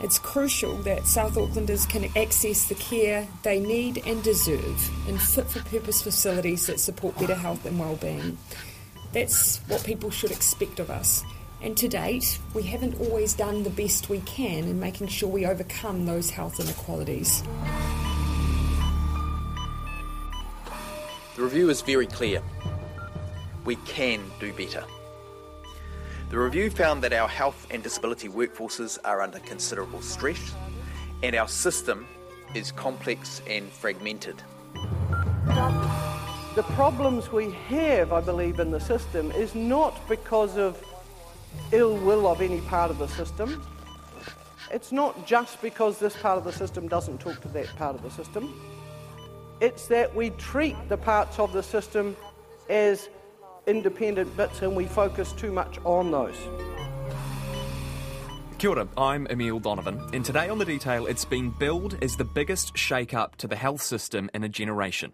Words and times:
It's 0.00 0.18
crucial 0.18 0.76
that 0.78 1.06
South 1.06 1.36
Aucklanders 1.36 1.88
can 1.88 2.10
access 2.16 2.68
the 2.68 2.74
care 2.74 3.28
they 3.42 3.60
need 3.60 4.02
and 4.06 4.22
deserve 4.24 4.90
in 5.08 5.18
fit 5.18 5.46
for 5.48 5.60
purpose 5.60 6.02
facilities 6.02 6.66
that 6.66 6.80
support 6.80 7.16
better 7.18 7.34
health 7.34 7.64
and 7.64 7.78
well-being. 7.78 8.36
That's 9.12 9.58
what 9.68 9.84
people 9.84 10.10
should 10.10 10.32
expect 10.32 10.80
of 10.80 10.90
us. 10.90 11.22
And 11.62 11.76
to 11.76 11.88
date, 11.88 12.40
we 12.52 12.64
haven't 12.64 13.00
always 13.00 13.34
done 13.34 13.62
the 13.62 13.70
best 13.70 14.08
we 14.08 14.18
can 14.20 14.64
in 14.64 14.80
making 14.80 15.06
sure 15.06 15.28
we 15.28 15.46
overcome 15.46 16.04
those 16.06 16.28
health 16.28 16.58
inequalities. 16.58 17.42
The 21.36 21.42
review 21.42 21.70
is 21.70 21.82
very 21.82 22.06
clear. 22.06 22.42
We 23.64 23.76
can 23.76 24.20
do 24.40 24.52
better. 24.52 24.84
The 26.34 26.40
review 26.40 26.68
found 26.68 27.00
that 27.04 27.12
our 27.12 27.28
health 27.28 27.64
and 27.70 27.80
disability 27.80 28.28
workforces 28.28 28.98
are 29.04 29.22
under 29.22 29.38
considerable 29.38 30.02
stress 30.02 30.52
and 31.22 31.36
our 31.36 31.46
system 31.46 32.08
is 32.56 32.72
complex 32.72 33.40
and 33.46 33.70
fragmented. 33.70 34.42
The 36.56 36.64
problems 36.70 37.30
we 37.30 37.52
have, 37.68 38.12
I 38.12 38.20
believe, 38.20 38.58
in 38.58 38.72
the 38.72 38.80
system 38.80 39.30
is 39.30 39.54
not 39.54 40.08
because 40.08 40.58
of 40.58 40.82
ill 41.70 41.96
will 41.98 42.26
of 42.26 42.40
any 42.40 42.62
part 42.62 42.90
of 42.90 42.98
the 42.98 43.06
system. 43.06 43.62
It's 44.72 44.90
not 44.90 45.28
just 45.28 45.62
because 45.62 46.00
this 46.00 46.16
part 46.16 46.36
of 46.36 46.42
the 46.42 46.52
system 46.52 46.88
doesn't 46.88 47.20
talk 47.20 47.40
to 47.42 47.48
that 47.50 47.68
part 47.76 47.94
of 47.94 48.02
the 48.02 48.10
system. 48.10 48.60
It's 49.60 49.86
that 49.86 50.12
we 50.12 50.30
treat 50.30 50.74
the 50.88 50.96
parts 50.96 51.38
of 51.38 51.52
the 51.52 51.62
system 51.62 52.16
as 52.68 53.08
independent 53.66 54.36
bits 54.36 54.62
and 54.62 54.74
we 54.74 54.86
focus 54.86 55.32
too 55.32 55.52
much 55.52 55.78
on 55.84 56.10
those. 56.10 56.36
Kia 58.58 58.70
ora, 58.70 58.88
I'm 58.96 59.26
Emile 59.26 59.58
Donovan, 59.58 60.00
and 60.12 60.24
today 60.24 60.48
on 60.48 60.58
The 60.58 60.64
Detail, 60.64 61.06
it's 61.06 61.24
been 61.24 61.50
billed 61.50 62.02
as 62.02 62.16
the 62.16 62.24
biggest 62.24 62.78
shake-up 62.78 63.36
to 63.36 63.46
the 63.46 63.56
health 63.56 63.82
system 63.82 64.30
in 64.32 64.44
a 64.44 64.48
generation. 64.48 65.12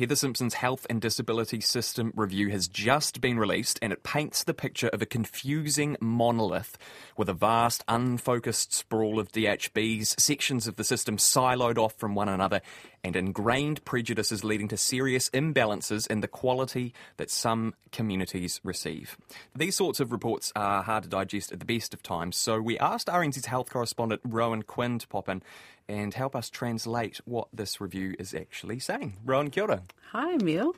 Heather 0.00 0.16
Simpson's 0.16 0.54
Health 0.54 0.86
and 0.88 1.00
Disability 1.00 1.60
System 1.60 2.12
Review 2.16 2.48
has 2.48 2.68
just 2.68 3.20
been 3.20 3.38
released 3.38 3.78
and 3.82 3.92
it 3.92 4.02
paints 4.02 4.42
the 4.42 4.54
picture 4.54 4.88
of 4.88 5.02
a 5.02 5.06
confusing 5.06 5.96
monolith 6.00 6.78
with 7.18 7.28
a 7.28 7.34
vast, 7.34 7.84
unfocused 7.86 8.72
sprawl 8.72 9.20
of 9.20 9.30
DHBs, 9.30 10.18
sections 10.18 10.66
of 10.66 10.76
the 10.76 10.84
system 10.84 11.18
siloed 11.18 11.76
off 11.76 11.94
from 11.94 12.14
one 12.14 12.30
another, 12.30 12.62
and 13.02 13.16
ingrained 13.16 13.84
prejudices 13.84 14.44
leading 14.44 14.68
to 14.68 14.76
serious 14.76 15.30
imbalances 15.30 16.06
in 16.06 16.20
the 16.20 16.28
quality 16.28 16.92
that 17.16 17.30
some 17.30 17.74
communities 17.92 18.60
receive. 18.62 19.16
These 19.54 19.76
sorts 19.76 20.00
of 20.00 20.12
reports 20.12 20.52
are 20.54 20.82
hard 20.82 21.04
to 21.04 21.08
digest 21.08 21.52
at 21.52 21.60
the 21.60 21.64
best 21.64 21.94
of 21.94 22.02
times, 22.02 22.36
so 22.36 22.60
we 22.60 22.78
asked 22.78 23.08
RNZ's 23.08 23.46
health 23.46 23.70
correspondent 23.70 24.20
Rowan 24.24 24.62
Quinn 24.62 24.98
to 24.98 25.08
pop 25.08 25.28
in 25.28 25.42
and 25.88 26.14
help 26.14 26.36
us 26.36 26.50
translate 26.50 27.20
what 27.24 27.48
this 27.52 27.80
review 27.80 28.14
is 28.18 28.34
actually 28.34 28.78
saying. 28.78 29.16
Rowan, 29.24 29.50
kia 29.50 29.64
ora. 29.64 29.82
Hi, 30.12 30.34
Emile. 30.34 30.74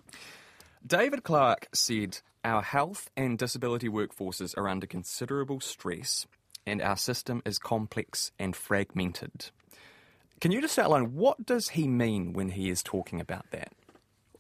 David 0.87 1.23
Clark 1.23 1.69
said 1.73 2.19
our 2.45 2.62
health 2.62 3.11
and 3.17 3.39
disability 3.39 3.89
workforces 3.89 4.56
are 4.56 4.69
under 4.69 4.87
considerable 4.87 5.61
stress 5.61 6.27
and 6.67 6.81
our 6.81 6.97
system 6.97 7.43
is 7.45 7.59
complex 7.59 8.33
and 8.39 8.55
fragmented. 8.56 9.50
Can 10.42 10.50
you 10.50 10.60
just 10.60 10.76
outline 10.76 11.14
what 11.14 11.46
does 11.46 11.68
he 11.68 11.86
mean 11.86 12.32
when 12.32 12.48
he 12.48 12.68
is 12.68 12.82
talking 12.82 13.20
about 13.20 13.48
that? 13.52 13.72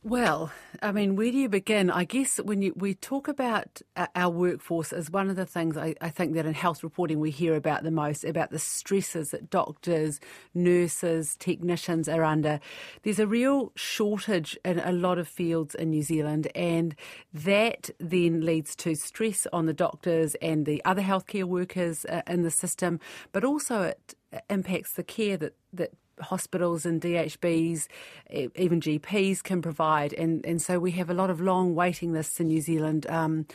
Well, 0.02 0.50
I 0.82 0.90
mean, 0.90 1.14
where 1.14 1.30
do 1.30 1.38
you 1.38 1.48
begin? 1.48 1.92
I 1.92 2.02
guess 2.02 2.38
when 2.38 2.60
you, 2.60 2.72
we 2.74 2.96
talk 2.96 3.28
about 3.28 3.80
our 4.16 4.28
workforce 4.28 4.92
as 4.92 5.12
one 5.12 5.30
of 5.30 5.36
the 5.36 5.46
things 5.46 5.76
I, 5.76 5.94
I, 6.00 6.08
think 6.08 6.34
that 6.34 6.44
in 6.44 6.54
health 6.54 6.82
reporting 6.82 7.20
we 7.20 7.30
hear 7.30 7.54
about 7.54 7.84
the 7.84 7.92
most 7.92 8.24
about 8.24 8.50
the 8.50 8.58
stresses 8.58 9.30
that 9.30 9.48
doctors, 9.48 10.18
nurses, 10.54 11.36
technicians 11.36 12.08
are 12.08 12.24
under. 12.24 12.58
There's 13.04 13.20
a 13.20 13.28
real 13.28 13.70
shortage 13.76 14.58
in 14.64 14.80
a 14.80 14.90
lot 14.90 15.18
of 15.18 15.28
fields 15.28 15.76
in 15.76 15.90
New 15.90 16.02
Zealand, 16.02 16.48
and 16.56 16.96
that 17.32 17.90
then 18.00 18.44
leads 18.44 18.74
to 18.74 18.96
stress 18.96 19.46
on 19.52 19.66
the 19.66 19.72
doctors 19.72 20.34
and 20.42 20.66
the 20.66 20.84
other 20.84 21.02
healthcare 21.02 21.44
workers 21.44 22.04
uh, 22.06 22.22
in 22.26 22.42
the 22.42 22.50
system, 22.50 22.98
but 23.30 23.44
also 23.44 23.82
it 23.82 24.16
impacts 24.50 24.94
the 24.94 25.04
care 25.04 25.36
that, 25.36 25.54
that 25.72 25.92
hospitals 26.20 26.86
and 26.86 27.00
DHBs, 27.00 27.88
even 28.30 28.80
GPs 28.80 29.42
can 29.42 29.62
provide. 29.62 30.12
And, 30.12 30.44
and 30.46 30.60
so 30.60 30.78
we 30.78 30.92
have 30.92 31.10
a 31.10 31.14
lot 31.14 31.30
of 31.30 31.40
long 31.40 31.74
waiting 31.74 32.12
lists 32.12 32.40
in 32.40 32.48
New 32.48 32.60
Zealand. 32.60 33.06
Um, 33.08 33.46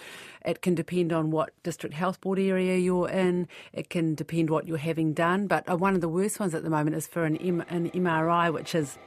it 0.46 0.62
can 0.62 0.76
depend 0.76 1.14
on 1.14 1.32
what 1.32 1.52
district 1.64 1.96
health 1.96 2.22
board 2.22 2.40
area 2.40 2.78
you're 2.78 3.10
in. 3.10 3.48
It 3.74 3.90
can 3.90 4.16
depend 4.16 4.50
what 4.50 4.68
you're 4.68 4.78
having 4.78 5.14
done. 5.14 5.48
But 5.48 5.70
uh, 5.70 5.78
one 5.78 5.96
of 5.96 6.02
the 6.02 6.10
worst 6.10 6.40
ones 6.40 6.54
at 6.54 6.64
the 6.64 6.70
moment 6.70 6.96
is 6.96 7.08
for 7.08 7.26
an, 7.26 7.38
M- 7.38 7.66
an 7.70 7.90
MRI, 7.92 8.52
which 8.54 8.76
is 8.76 8.98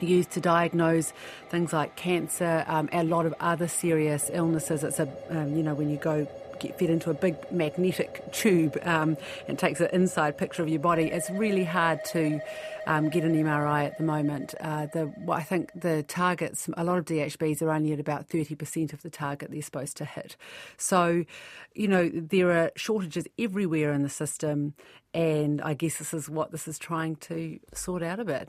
used 0.00 0.30
to 0.30 0.40
diagnose 0.40 1.12
things 1.50 1.72
like 1.72 1.94
cancer, 1.94 2.64
um, 2.66 2.88
a 2.92 3.04
lot 3.04 3.26
of 3.26 3.34
other 3.38 3.68
serious 3.68 4.30
illnesses. 4.32 4.82
It's 4.82 4.98
a, 4.98 5.08
um, 5.28 5.54
you 5.56 5.62
know, 5.62 5.74
when 5.74 5.90
you 5.90 5.98
go 5.98 6.26
get 6.60 6.78
fed 6.78 6.90
into 6.90 7.10
a 7.10 7.14
big 7.14 7.36
magnetic 7.50 8.32
tube 8.32 8.78
um, 8.82 9.16
and 9.48 9.58
takes 9.58 9.80
an 9.80 9.88
inside 9.92 10.38
picture 10.38 10.62
of 10.62 10.68
your 10.68 10.80
body. 10.80 11.10
It's 11.10 11.30
really 11.30 11.64
hard 11.64 12.04
to 12.12 12.40
um, 12.86 13.08
get 13.08 13.24
an 13.24 13.34
MRI 13.34 13.86
at 13.86 13.98
the 13.98 14.04
moment. 14.04 14.54
Uh, 14.60 14.86
the, 14.86 15.12
well, 15.18 15.38
I 15.38 15.42
think 15.42 15.70
the 15.74 16.02
targets, 16.02 16.68
a 16.76 16.84
lot 16.84 16.98
of 16.98 17.04
DHBs 17.04 17.62
are 17.62 17.70
only 17.70 17.92
at 17.92 18.00
about 18.00 18.28
30% 18.28 18.92
of 18.92 19.02
the 19.02 19.10
target 19.10 19.50
they're 19.50 19.62
supposed 19.62 19.96
to 19.98 20.04
hit. 20.04 20.36
So, 20.76 21.24
you 21.74 21.88
know, 21.88 22.08
there 22.12 22.50
are 22.50 22.70
shortages 22.76 23.26
everywhere 23.38 23.92
in 23.92 24.02
the 24.02 24.08
system, 24.08 24.74
and 25.14 25.60
I 25.62 25.74
guess 25.74 25.98
this 25.98 26.14
is 26.14 26.28
what 26.28 26.52
this 26.52 26.68
is 26.68 26.78
trying 26.78 27.16
to 27.16 27.58
sort 27.74 28.02
out 28.02 28.20
a 28.20 28.24
bit. 28.24 28.48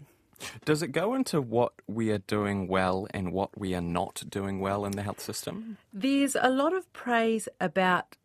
Does 0.66 0.82
it 0.82 0.90
go 0.92 1.14
into 1.14 1.42
what 1.42 1.74
we 1.88 2.12
are 2.12 2.20
doing 2.20 2.68
well 2.68 3.08
and 3.12 3.32
what 3.32 3.58
we 3.58 3.74
are 3.76 3.82
not 3.82 4.24
doing 4.30 4.60
well 4.60 4.86
in 4.86 4.92
the 4.94 5.04
health 5.04 5.20
system? 5.20 5.78
There's 5.94 6.36
a 6.40 6.50
lot 6.50 6.74
of 6.74 6.92
praise 6.94 7.48
about 7.60 8.18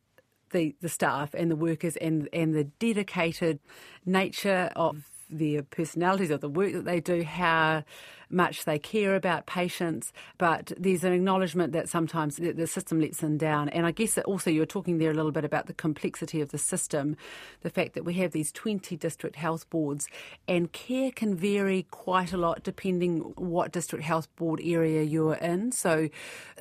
the, 0.51 0.77
the 0.81 0.89
staff 0.89 1.35
and 1.35 1.51
the 1.51 1.57
workers 1.57 1.97
and 1.97 2.29
and 2.33 2.55
the 2.55 2.65
dedicated 2.65 3.59
nature 4.05 4.71
of 4.77 5.11
their 5.29 5.63
personalities 5.63 6.31
of 6.31 6.41
the 6.41 6.49
work 6.49 6.73
that 6.73 6.85
they 6.85 7.01
do, 7.01 7.25
how 7.25 7.85
much 8.31 8.65
they 8.65 8.79
care 8.79 9.15
about 9.15 9.47
patients, 9.47 10.13
but 10.39 10.73
there's 10.77 11.05
an 11.05 11.13
acknowledgement 11.13 11.73
that 11.73 11.89
sometimes 11.89 12.37
the 12.37 12.67
system 12.67 13.01
lets 13.01 13.19
them 13.19 13.37
down. 13.37 13.69
And 13.69 13.87
I 13.87 13.91
guess 13.91 14.15
that 14.15 14.25
also 14.25 14.51
you 14.51 14.61
were 14.61 14.67
talking 14.67 14.99
there 14.99 15.11
a 15.11 15.15
little 15.15 15.33
bit 15.33 15.45
about 15.45 15.67
the 15.67 15.75
complexity 15.75 16.41
of 16.41 16.51
the 16.51 16.59
system, 16.59 17.17
the 17.63 17.71
fact 17.71 17.95
that 17.95 18.05
we 18.05 18.15
have 18.15 18.33
these 18.33 18.53
20 18.53 18.97
district 18.97 19.37
health 19.37 19.69
boards, 19.71 20.09
and 20.49 20.73
care 20.73 21.11
can 21.11 21.35
vary 21.35 21.87
quite 21.91 22.33
a 22.33 22.37
lot 22.37 22.63
depending 22.63 23.19
what 23.37 23.73
district 23.73 24.05
health 24.05 24.35
board 24.37 24.61
area 24.63 25.03
you're 25.03 25.35
in. 25.35 25.73
So 25.73 26.09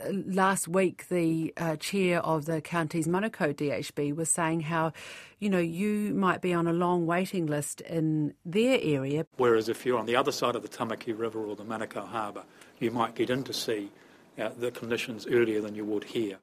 uh, 0.03 0.09
last 0.11 0.67
week, 0.67 1.07
the 1.09 1.53
uh, 1.57 1.75
chair 1.77 2.19
of 2.21 2.45
the 2.45 2.61
Counties 2.61 3.07
Manukau 3.07 3.53
DHB 3.53 4.15
was 4.15 4.29
saying 4.29 4.61
how 4.61 4.93
you 5.39 5.49
know, 5.49 5.59
you 5.59 6.13
might 6.13 6.41
be 6.41 6.53
on 6.53 6.65
a 6.65 6.73
long 6.73 7.05
waiting 7.05 7.45
list 7.45 7.81
in 7.81 8.33
their 8.45 8.79
area. 8.81 9.25
Whereas 9.37 9.67
if 9.67 9.85
you're 9.85 9.99
on 9.99 10.05
the 10.05 10.15
other 10.15 10.31
side 10.31 10.55
of 10.55 10.61
the 10.61 10.67
Tamaki 10.69 11.17
River 11.17 11.45
or 11.45 11.54
the 11.55 11.63
Manukau 11.63 12.07
Harbour, 12.07 12.43
you 12.79 12.91
might 12.91 13.15
get 13.15 13.29
in 13.29 13.43
to 13.43 13.53
see 13.53 13.91
uh, 14.39 14.49
the 14.57 14.71
conditions 14.71 15.25
earlier 15.27 15.61
than 15.61 15.75
you 15.75 15.85
would 15.85 16.03
here. 16.03 16.37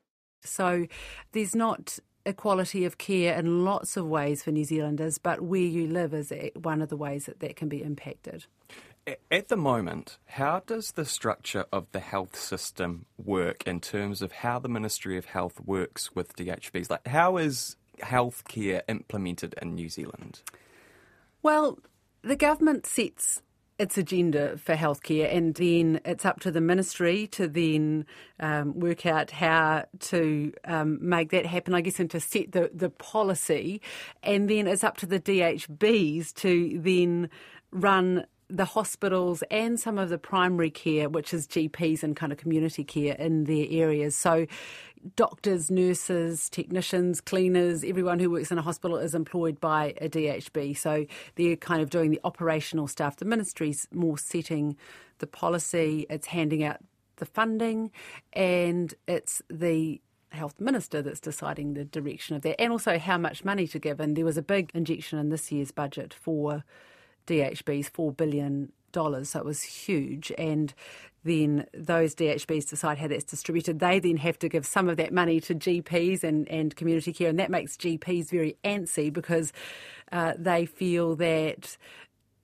So 0.44 0.86
there's 1.32 1.54
not 1.54 1.98
equality 2.24 2.84
of 2.84 2.98
care 2.98 3.36
in 3.38 3.64
lots 3.64 3.96
of 3.96 4.06
ways 4.06 4.42
for 4.42 4.50
New 4.50 4.64
Zealanders, 4.64 5.18
but 5.18 5.40
where 5.40 5.60
you 5.60 5.86
live 5.86 6.14
is 6.14 6.32
one 6.60 6.82
of 6.82 6.88
the 6.88 6.96
ways 6.96 7.26
that 7.26 7.40
that 7.40 7.56
can 7.56 7.68
be 7.68 7.82
impacted. 7.82 8.46
At 9.32 9.48
the 9.48 9.56
moment, 9.56 10.18
how 10.26 10.62
does 10.64 10.92
the 10.92 11.04
structure 11.04 11.64
of 11.72 11.90
the 11.90 11.98
health 11.98 12.36
system 12.36 13.06
work 13.22 13.66
in 13.66 13.80
terms 13.80 14.22
of 14.22 14.30
how 14.30 14.60
the 14.60 14.68
Ministry 14.68 15.18
of 15.18 15.24
Health 15.24 15.60
works 15.60 16.14
with 16.14 16.36
DHBs? 16.36 16.88
Like, 16.88 17.08
how 17.08 17.36
is 17.36 17.76
healthcare 17.98 18.82
implemented 18.86 19.56
in 19.60 19.74
New 19.74 19.88
Zealand? 19.88 20.42
Well, 21.42 21.80
the 22.22 22.36
government 22.36 22.86
sets 22.86 23.42
its 23.82 23.98
agenda 23.98 24.56
for 24.56 24.74
healthcare, 24.74 25.34
and 25.34 25.54
then 25.56 26.00
it's 26.04 26.24
up 26.24 26.40
to 26.40 26.50
the 26.50 26.60
ministry 26.60 27.26
to 27.28 27.48
then 27.48 28.06
um, 28.40 28.78
work 28.78 29.04
out 29.04 29.30
how 29.30 29.84
to 29.98 30.52
um, 30.64 30.98
make 31.00 31.30
that 31.30 31.44
happen, 31.44 31.74
I 31.74 31.80
guess, 31.80 32.00
and 32.00 32.10
to 32.12 32.20
set 32.20 32.52
the, 32.52 32.70
the 32.72 32.88
policy. 32.88 33.82
And 34.22 34.48
then 34.48 34.66
it's 34.66 34.84
up 34.84 34.96
to 34.98 35.06
the 35.06 35.20
DHBs 35.20 36.32
to 36.34 36.80
then 36.80 37.28
run 37.72 38.24
the 38.52 38.66
hospitals 38.66 39.42
and 39.50 39.80
some 39.80 39.98
of 39.98 40.10
the 40.10 40.18
primary 40.18 40.70
care, 40.70 41.08
which 41.08 41.32
is 41.32 41.46
GPs 41.46 42.02
and 42.02 42.14
kind 42.14 42.32
of 42.32 42.38
community 42.38 42.84
care 42.84 43.14
in 43.14 43.44
their 43.44 43.66
areas. 43.70 44.14
So, 44.14 44.46
doctors, 45.16 45.70
nurses, 45.70 46.50
technicians, 46.50 47.20
cleaners, 47.20 47.82
everyone 47.82 48.18
who 48.18 48.30
works 48.30 48.52
in 48.52 48.58
a 48.58 48.62
hospital 48.62 48.98
is 48.98 49.14
employed 49.14 49.58
by 49.58 49.94
a 50.00 50.08
DHB. 50.08 50.76
So, 50.76 51.06
they're 51.36 51.56
kind 51.56 51.80
of 51.80 51.88
doing 51.88 52.10
the 52.10 52.20
operational 52.24 52.86
stuff. 52.86 53.16
The 53.16 53.24
ministry's 53.24 53.88
more 53.90 54.18
setting 54.18 54.76
the 55.18 55.26
policy, 55.26 56.06
it's 56.10 56.26
handing 56.26 56.62
out 56.62 56.76
the 57.16 57.26
funding, 57.26 57.90
and 58.34 58.92
it's 59.08 59.40
the 59.48 60.02
health 60.30 60.60
minister 60.60 61.00
that's 61.00 61.20
deciding 61.20 61.74
the 61.74 61.84
direction 61.84 62.34
of 62.36 62.42
that 62.42 62.58
and 62.58 62.72
also 62.72 62.98
how 62.98 63.18
much 63.18 63.44
money 63.44 63.66
to 63.66 63.78
give. 63.78 64.00
And 64.00 64.16
there 64.16 64.24
was 64.24 64.36
a 64.36 64.42
big 64.42 64.70
injection 64.74 65.18
in 65.18 65.28
this 65.28 65.52
year's 65.52 65.70
budget 65.70 66.14
for 66.14 66.64
DHBs, 67.26 67.90
$4 67.90 68.16
billion. 68.16 68.72
So 68.94 69.38
it 69.38 69.44
was 69.44 69.62
huge. 69.62 70.32
And 70.36 70.74
then 71.24 71.66
those 71.72 72.14
DHBs 72.14 72.68
decide 72.68 72.98
how 72.98 73.08
that's 73.08 73.24
distributed. 73.24 73.78
They 73.78 74.00
then 74.00 74.16
have 74.18 74.38
to 74.40 74.48
give 74.48 74.66
some 74.66 74.88
of 74.88 74.96
that 74.96 75.12
money 75.12 75.40
to 75.40 75.54
GPs 75.54 76.24
and, 76.24 76.48
and 76.48 76.74
community 76.74 77.12
care. 77.12 77.28
And 77.28 77.38
that 77.38 77.50
makes 77.50 77.76
GPs 77.76 78.30
very 78.30 78.56
antsy 78.64 79.12
because 79.12 79.52
uh, 80.10 80.34
they 80.36 80.66
feel 80.66 81.16
that 81.16 81.76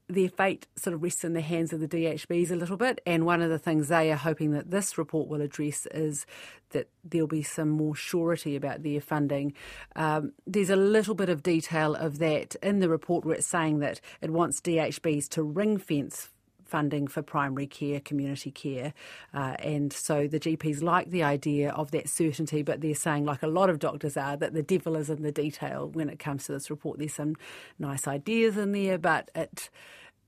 their 0.09 0.29
fate 0.29 0.67
sort 0.77 0.95
of 0.95 1.03
rests 1.03 1.25
in 1.25 1.35
the 1.35 1.41
hands 1.41 1.73
of 1.73 1.81
the 1.81 1.89
DHBs 1.89 2.51
a 2.51 2.57
little 2.57 2.77
bit. 2.77 3.01
And 3.07 3.27
one 3.27 3.43
of 3.43 3.51
the 3.51 3.59
things 3.59 3.89
they 3.89 4.11
are 4.11 4.17
hoping 4.17 4.53
that 4.53 4.71
this 4.71 4.97
report 4.97 5.29
will 5.29 5.43
address 5.43 5.87
is 5.87 6.27
that 6.71 6.89
there'll 7.05 7.27
be 7.27 7.43
some 7.43 7.69
more 7.69 7.95
surety 7.95 8.57
about 8.57 8.83
their 8.83 9.01
funding. 9.01 9.53
Um, 9.97 10.33
there's 10.47 10.71
a 10.71 10.77
little 10.77 11.15
bit 11.15 11.29
of 11.29 11.43
detail 11.43 11.95
of 11.95 12.19
that 12.19 12.55
in 12.63 12.81
the 12.81 12.89
report 12.89 13.25
where 13.25 13.37
it's 13.37 13.47
saying 13.47 13.81
that 13.81 14.01
it 14.21 14.31
wants 14.31 14.61
DHBs 14.61 15.29
to 15.31 15.43
ring 15.43 15.79
fence 15.79 16.31
funding 16.69 17.09
for 17.09 17.23
primary 17.23 17.67
care, 17.67 18.01
community 18.01 18.51
care. 18.51 18.93
Uh, 19.33 19.57
and 19.61 19.93
so 19.93 20.27
the 20.27 20.39
GPs 20.39 20.83
like 20.83 21.11
the 21.11 21.23
idea 21.23 21.71
of 21.71 21.91
that 21.91 22.09
certainty, 22.09 22.63
but 22.63 22.81
they're 22.81 22.95
saying, 22.95 23.25
like 23.25 23.43
a 23.43 23.49
lot 23.49 23.71
of 23.71 23.79
doctors 23.79 24.17
are, 24.17 24.37
that 24.37 24.55
the 24.55 24.63
devil 24.63 24.97
is 24.97 25.11
in 25.11 25.23
the 25.23 25.33
detail 25.33 25.89
when 25.89 26.09
it 26.09 26.19
comes 26.19 26.45
to 26.47 26.53
this 26.53 26.71
report. 26.71 26.99
There's 26.99 27.15
some 27.15 27.37
nice 27.79 28.07
ideas 28.07 28.57
in 28.57 28.73
there, 28.73 28.99
but 28.99 29.31
it 29.35 29.71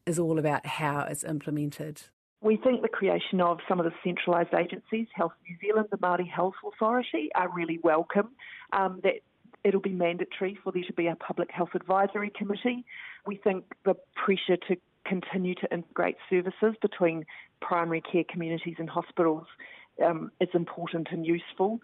is 0.07 0.19
all 0.19 0.39
about 0.39 0.67
how 0.67 1.01
it's 1.01 1.25
implemented. 1.25 2.03
We 2.43 2.57
think 2.57 2.81
the 2.81 2.89
creation 2.89 3.41
of 3.43 3.59
some 3.69 3.79
of 3.81 3.85
the 3.85 3.93
centralised 4.03 4.55
agencies, 4.55 5.09
Health 5.15 5.33
New 5.47 5.57
Zealand, 5.61 5.89
the 5.91 5.99
Māori 5.99 6.29
Health 6.29 6.55
Authority, 6.67 7.29
are 7.35 7.51
really 7.55 7.79
welcome. 7.83 8.31
Um, 8.73 9.01
that 9.03 9.17
it'll 9.63 9.81
be 9.81 9.91
mandatory 9.91 10.59
for 10.63 10.73
there 10.73 10.83
to 10.85 10.93
be 10.93 11.07
a 11.07 11.17
public 11.17 11.51
health 11.51 11.71
advisory 11.75 12.31
committee. 12.31 12.85
We 13.27 13.37
think 13.37 13.65
the 13.85 13.95
pressure 14.15 14.57
to 14.69 14.77
continue 15.11 15.55
to 15.57 15.69
integrate 15.73 16.17
services 16.31 16.75
between 16.81 17.25
primary 17.61 18.01
care 18.01 18.25
communities 18.31 18.77
and 18.79 18.89
hospitals 18.89 19.45
um, 20.05 20.31
is 20.41 20.49
important 20.55 21.09
and 21.11 21.27
useful. 21.27 21.81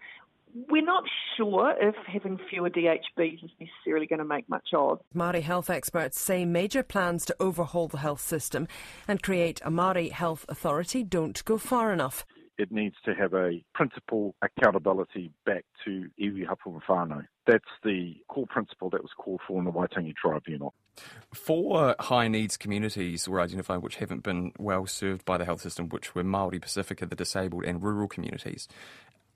We're 0.69 0.85
not 0.85 1.03
sure 1.35 1.75
if 1.79 1.95
having 2.07 2.39
fewer 2.49 2.69
DHBs 2.69 3.43
is 3.43 3.51
necessarily 3.59 4.07
going 4.07 4.19
to 4.19 4.25
make 4.25 4.47
much 4.49 4.69
of. 4.73 5.01
Māori 5.13 5.41
health 5.41 5.69
experts 5.69 6.19
say 6.19 6.45
major 6.45 6.83
plans 6.83 7.25
to 7.25 7.35
overhaul 7.39 7.89
the 7.89 7.97
health 7.97 8.21
system 8.21 8.67
and 9.07 9.21
create 9.21 9.59
a 9.65 9.69
Māori 9.69 10.11
health 10.11 10.45
authority 10.47 11.03
don't 11.03 11.43
go 11.43 11.57
far 11.57 11.91
enough. 11.91 12.25
It 12.57 12.71
needs 12.71 12.95
to 13.05 13.13
have 13.13 13.33
a 13.33 13.61
principal 13.75 14.33
accountability 14.41 15.31
back 15.45 15.65
to 15.85 15.96
whānau. 16.87 17.25
That's 17.45 17.63
the 17.83 18.15
core 18.27 18.47
principle 18.47 18.89
that 18.89 19.01
was 19.01 19.11
called 19.17 19.41
for 19.47 19.59
in 19.59 19.65
the 19.65 19.71
Waitangi 19.71 20.15
Tribunal. 20.15 20.73
Four 21.33 21.95
high 21.99 22.27
needs 22.27 22.57
communities 22.57 23.29
were 23.29 23.39
identified 23.39 23.83
which 23.83 23.97
haven't 23.97 24.23
been 24.23 24.51
well 24.57 24.85
served 24.85 25.23
by 25.25 25.37
the 25.37 25.45
health 25.45 25.61
system, 25.61 25.89
which 25.89 26.15
were 26.15 26.23
Māori, 26.23 26.59
Pasifika, 26.59 27.07
the 27.07 27.15
disabled, 27.15 27.65
and 27.65 27.83
rural 27.83 28.07
communities 28.07 28.67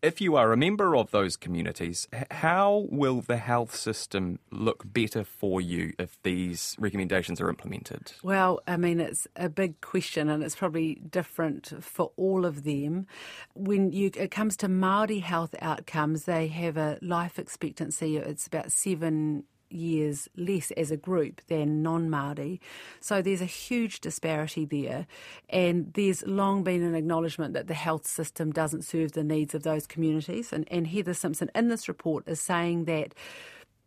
if 0.01 0.19
you 0.19 0.35
are 0.35 0.51
a 0.51 0.57
member 0.57 0.95
of 0.95 1.11
those 1.11 1.37
communities, 1.37 2.07
how 2.31 2.87
will 2.89 3.21
the 3.21 3.37
health 3.37 3.75
system 3.75 4.39
look 4.51 4.83
better 4.85 5.23
for 5.23 5.61
you 5.61 5.93
if 5.99 6.21
these 6.23 6.75
recommendations 6.79 7.39
are 7.39 7.49
implemented? 7.49 8.13
Well, 8.23 8.61
I 8.67 8.77
mean, 8.77 8.99
it's 8.99 9.27
a 9.35 9.49
big 9.49 9.79
question 9.81 10.29
and 10.29 10.43
it's 10.43 10.55
probably 10.55 10.95
different 10.95 11.73
for 11.83 12.11
all 12.17 12.45
of 12.45 12.63
them. 12.63 13.05
When 13.53 13.91
you, 13.91 14.09
it 14.15 14.31
comes 14.31 14.57
to 14.57 14.67
Māori 14.67 15.21
health 15.21 15.53
outcomes, 15.61 16.25
they 16.25 16.47
have 16.47 16.77
a 16.77 16.97
life 17.01 17.37
expectancy, 17.37 18.17
it's 18.17 18.47
about 18.47 18.71
seven 18.71 19.43
years 19.71 20.27
less 20.35 20.71
as 20.71 20.91
a 20.91 20.97
group 20.97 21.41
than 21.47 21.81
non 21.81 22.09
Māori. 22.09 22.59
So 22.99 23.21
there's 23.21 23.41
a 23.41 23.45
huge 23.45 24.01
disparity 24.01 24.65
there. 24.65 25.07
And 25.49 25.93
there's 25.93 26.25
long 26.25 26.63
been 26.63 26.83
an 26.83 26.95
acknowledgement 26.95 27.53
that 27.53 27.67
the 27.67 27.73
health 27.73 28.07
system 28.07 28.51
doesn't 28.51 28.83
serve 28.83 29.13
the 29.13 29.23
needs 29.23 29.55
of 29.55 29.63
those 29.63 29.87
communities. 29.87 30.51
And, 30.53 30.67
and 30.71 30.87
Heather 30.87 31.13
Simpson 31.13 31.49
in 31.55 31.67
this 31.67 31.87
report 31.87 32.27
is 32.27 32.41
saying 32.41 32.85
that 32.85 33.13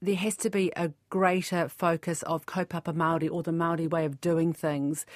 there 0.03 0.17
has 0.17 0.37
to 0.39 0.51
be 0.51 0.71
a 0.77 0.93
greater 1.09 1.69
focus 1.69 2.23
of 2.25 2.47
kaupapa 2.47 2.95
Māori 2.95 3.31
or 3.31 3.43
the 3.43 3.53
Māori 3.53 3.89
way 3.89 4.05
of 4.05 4.21
doing 4.21 4.53
things 4.53 5.07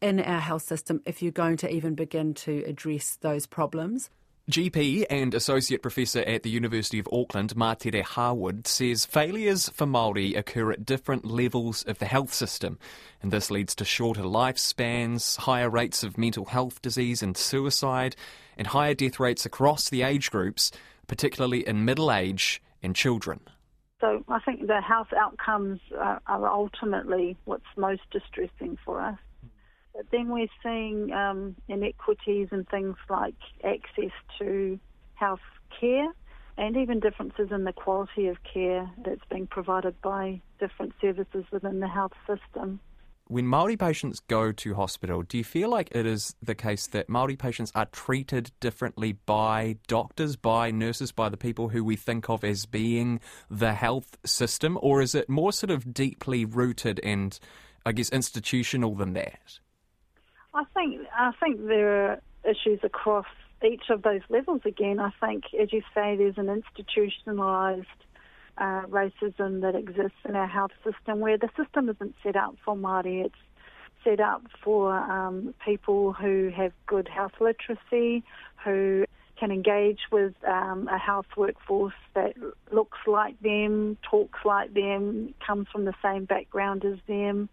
in 0.00 0.20
our 0.20 0.40
health 0.40 0.62
system 0.62 1.00
if 1.06 1.22
you're 1.22 1.32
going 1.32 1.56
to 1.56 1.72
even 1.72 1.94
begin 1.94 2.34
to 2.34 2.62
address 2.66 3.16
those 3.22 3.46
problems. 3.46 4.10
GP 4.48 5.06
and 5.10 5.34
Associate 5.34 5.82
Professor 5.82 6.20
at 6.20 6.44
the 6.44 6.50
University 6.50 7.00
of 7.00 7.08
Auckland, 7.10 7.56
Matire 7.56 8.04
Harwood, 8.04 8.68
says 8.68 9.04
failures 9.04 9.68
for 9.70 9.88
Māori 9.88 10.36
occur 10.36 10.70
at 10.70 10.86
different 10.86 11.24
levels 11.24 11.82
of 11.82 11.98
the 11.98 12.06
health 12.06 12.32
system, 12.32 12.78
and 13.20 13.32
this 13.32 13.50
leads 13.50 13.74
to 13.74 13.84
shorter 13.84 14.22
lifespans, 14.22 15.36
higher 15.36 15.68
rates 15.68 16.04
of 16.04 16.16
mental 16.16 16.44
health 16.44 16.80
disease 16.80 17.24
and 17.24 17.36
suicide, 17.36 18.14
and 18.56 18.68
higher 18.68 18.94
death 18.94 19.18
rates 19.18 19.44
across 19.44 19.90
the 19.90 20.02
age 20.02 20.30
groups, 20.30 20.70
particularly 21.08 21.66
in 21.66 21.84
middle 21.84 22.12
age 22.12 22.62
and 22.84 22.94
children. 22.94 23.40
So 24.00 24.22
I 24.28 24.38
think 24.38 24.68
the 24.68 24.80
health 24.80 25.12
outcomes 25.12 25.80
are 25.98 26.46
ultimately 26.46 27.36
what's 27.46 27.64
most 27.76 28.02
distressing 28.12 28.78
for 28.84 29.00
us. 29.00 29.18
Then 30.10 30.28
we're 30.28 30.48
seeing 30.62 31.12
um, 31.12 31.56
inequities 31.68 32.48
in 32.52 32.64
things 32.64 32.96
like 33.08 33.34
access 33.64 34.12
to 34.38 34.78
health 35.14 35.40
care 35.80 36.12
and 36.58 36.76
even 36.76 37.00
differences 37.00 37.48
in 37.50 37.64
the 37.64 37.72
quality 37.72 38.28
of 38.28 38.36
care 38.42 38.90
that's 39.04 39.24
being 39.30 39.46
provided 39.46 40.00
by 40.00 40.40
different 40.58 40.92
services 41.00 41.44
within 41.50 41.80
the 41.80 41.88
health 41.88 42.12
system. 42.26 42.80
When 43.28 43.46
Maori 43.46 43.76
patients 43.76 44.20
go 44.20 44.52
to 44.52 44.74
hospital, 44.76 45.22
do 45.22 45.36
you 45.36 45.42
feel 45.42 45.68
like 45.68 45.88
it 45.90 46.06
is 46.06 46.36
the 46.40 46.54
case 46.54 46.86
that 46.88 47.08
Maori 47.08 47.34
patients 47.34 47.72
are 47.74 47.86
treated 47.86 48.52
differently 48.60 49.14
by 49.26 49.78
doctors, 49.88 50.36
by 50.36 50.70
nurses, 50.70 51.10
by 51.10 51.28
the 51.28 51.36
people 51.36 51.70
who 51.70 51.82
we 51.82 51.96
think 51.96 52.30
of 52.30 52.44
as 52.44 52.66
being 52.66 53.18
the 53.50 53.72
health 53.72 54.16
system, 54.24 54.78
or 54.80 55.02
is 55.02 55.16
it 55.16 55.28
more 55.28 55.52
sort 55.52 55.72
of 55.72 55.92
deeply 55.92 56.44
rooted 56.44 57.00
and, 57.02 57.40
I 57.84 57.90
guess, 57.90 58.10
institutional 58.10 58.94
than 58.94 59.14
that? 59.14 59.58
I 60.56 60.64
think 60.72 61.02
I 61.14 61.32
think 61.38 61.66
there 61.66 62.10
are 62.10 62.20
issues 62.44 62.80
across 62.82 63.26
each 63.62 63.90
of 63.90 64.02
those 64.02 64.22
levels. 64.30 64.62
Again, 64.64 64.98
I 64.98 65.10
think, 65.20 65.44
as 65.60 65.70
you 65.70 65.82
say, 65.94 66.16
there's 66.16 66.38
an 66.38 66.46
institutionalised 66.46 67.84
uh, 68.56 68.82
racism 68.86 69.60
that 69.60 69.74
exists 69.74 70.18
in 70.26 70.34
our 70.34 70.46
health 70.46 70.70
system, 70.82 71.20
where 71.20 71.36
the 71.36 71.50
system 71.62 71.90
isn't 71.90 72.14
set 72.22 72.36
up 72.36 72.54
for 72.64 72.74
Māori. 72.74 73.26
It's 73.26 73.34
set 74.02 74.18
up 74.18 74.44
for 74.64 74.94
um, 74.94 75.52
people 75.62 76.14
who 76.14 76.50
have 76.56 76.72
good 76.86 77.06
health 77.06 77.32
literacy, 77.38 78.24
who 78.64 79.04
can 79.38 79.50
engage 79.50 80.00
with 80.10 80.32
um, 80.48 80.88
a 80.90 80.96
health 80.96 81.26
workforce 81.36 81.92
that 82.14 82.32
looks 82.72 82.98
like 83.06 83.38
them, 83.42 83.98
talks 84.10 84.38
like 84.46 84.72
them, 84.72 85.34
comes 85.46 85.66
from 85.70 85.84
the 85.84 85.94
same 86.02 86.24
background 86.24 86.82
as 86.86 86.96
them 87.06 87.50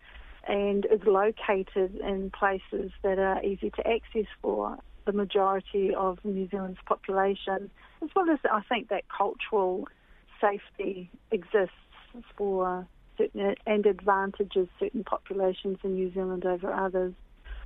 and 0.48 0.86
is 0.86 1.02
located 1.06 1.96
in 1.96 2.32
places 2.32 2.92
that 3.02 3.20
are 3.20 3.44
easy 3.44 3.70
to 3.72 3.88
access 3.88 4.26
for 4.42 4.78
the 5.06 5.12
majority 5.12 5.94
of 5.96 6.20
New 6.24 6.48
Zealand's 6.50 6.80
population, 6.86 7.70
as 8.02 8.10
well 8.16 8.30
as 8.30 8.40
I 8.50 8.62
think 8.62 8.90
that 8.90 9.04
cultural 9.10 9.88
safety 10.40 11.10
exists 11.32 11.76
for 12.38 12.86
certain 13.18 13.56
and 13.66 13.86
advantages 13.86 14.68
certain 14.80 15.04
populations 15.04 15.78
in 15.84 15.96
New 15.96 16.14
Zealand 16.14 16.46
over 16.46 16.72
others. 16.72 17.14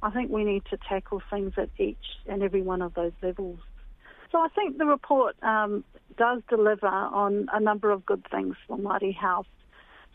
I 0.03 0.11
think 0.11 0.29
we 0.29 0.43
need 0.43 0.63
to 0.69 0.77
tackle 0.77 1.21
things 1.29 1.53
at 1.57 1.69
each 1.77 1.97
and 2.27 2.43
every 2.43 2.61
one 2.61 2.81
of 2.81 2.93
those 2.93 3.13
levels. 3.21 3.59
So 4.31 4.39
I 4.39 4.49
think 4.49 4.77
the 4.77 4.85
report 4.85 5.35
um, 5.41 5.83
does 6.17 6.41
deliver 6.49 6.87
on 6.87 7.47
a 7.51 7.59
number 7.59 7.91
of 7.91 8.05
good 8.05 8.25
things 8.29 8.55
for 8.67 8.77
Māori 8.77 9.15
health. 9.15 9.47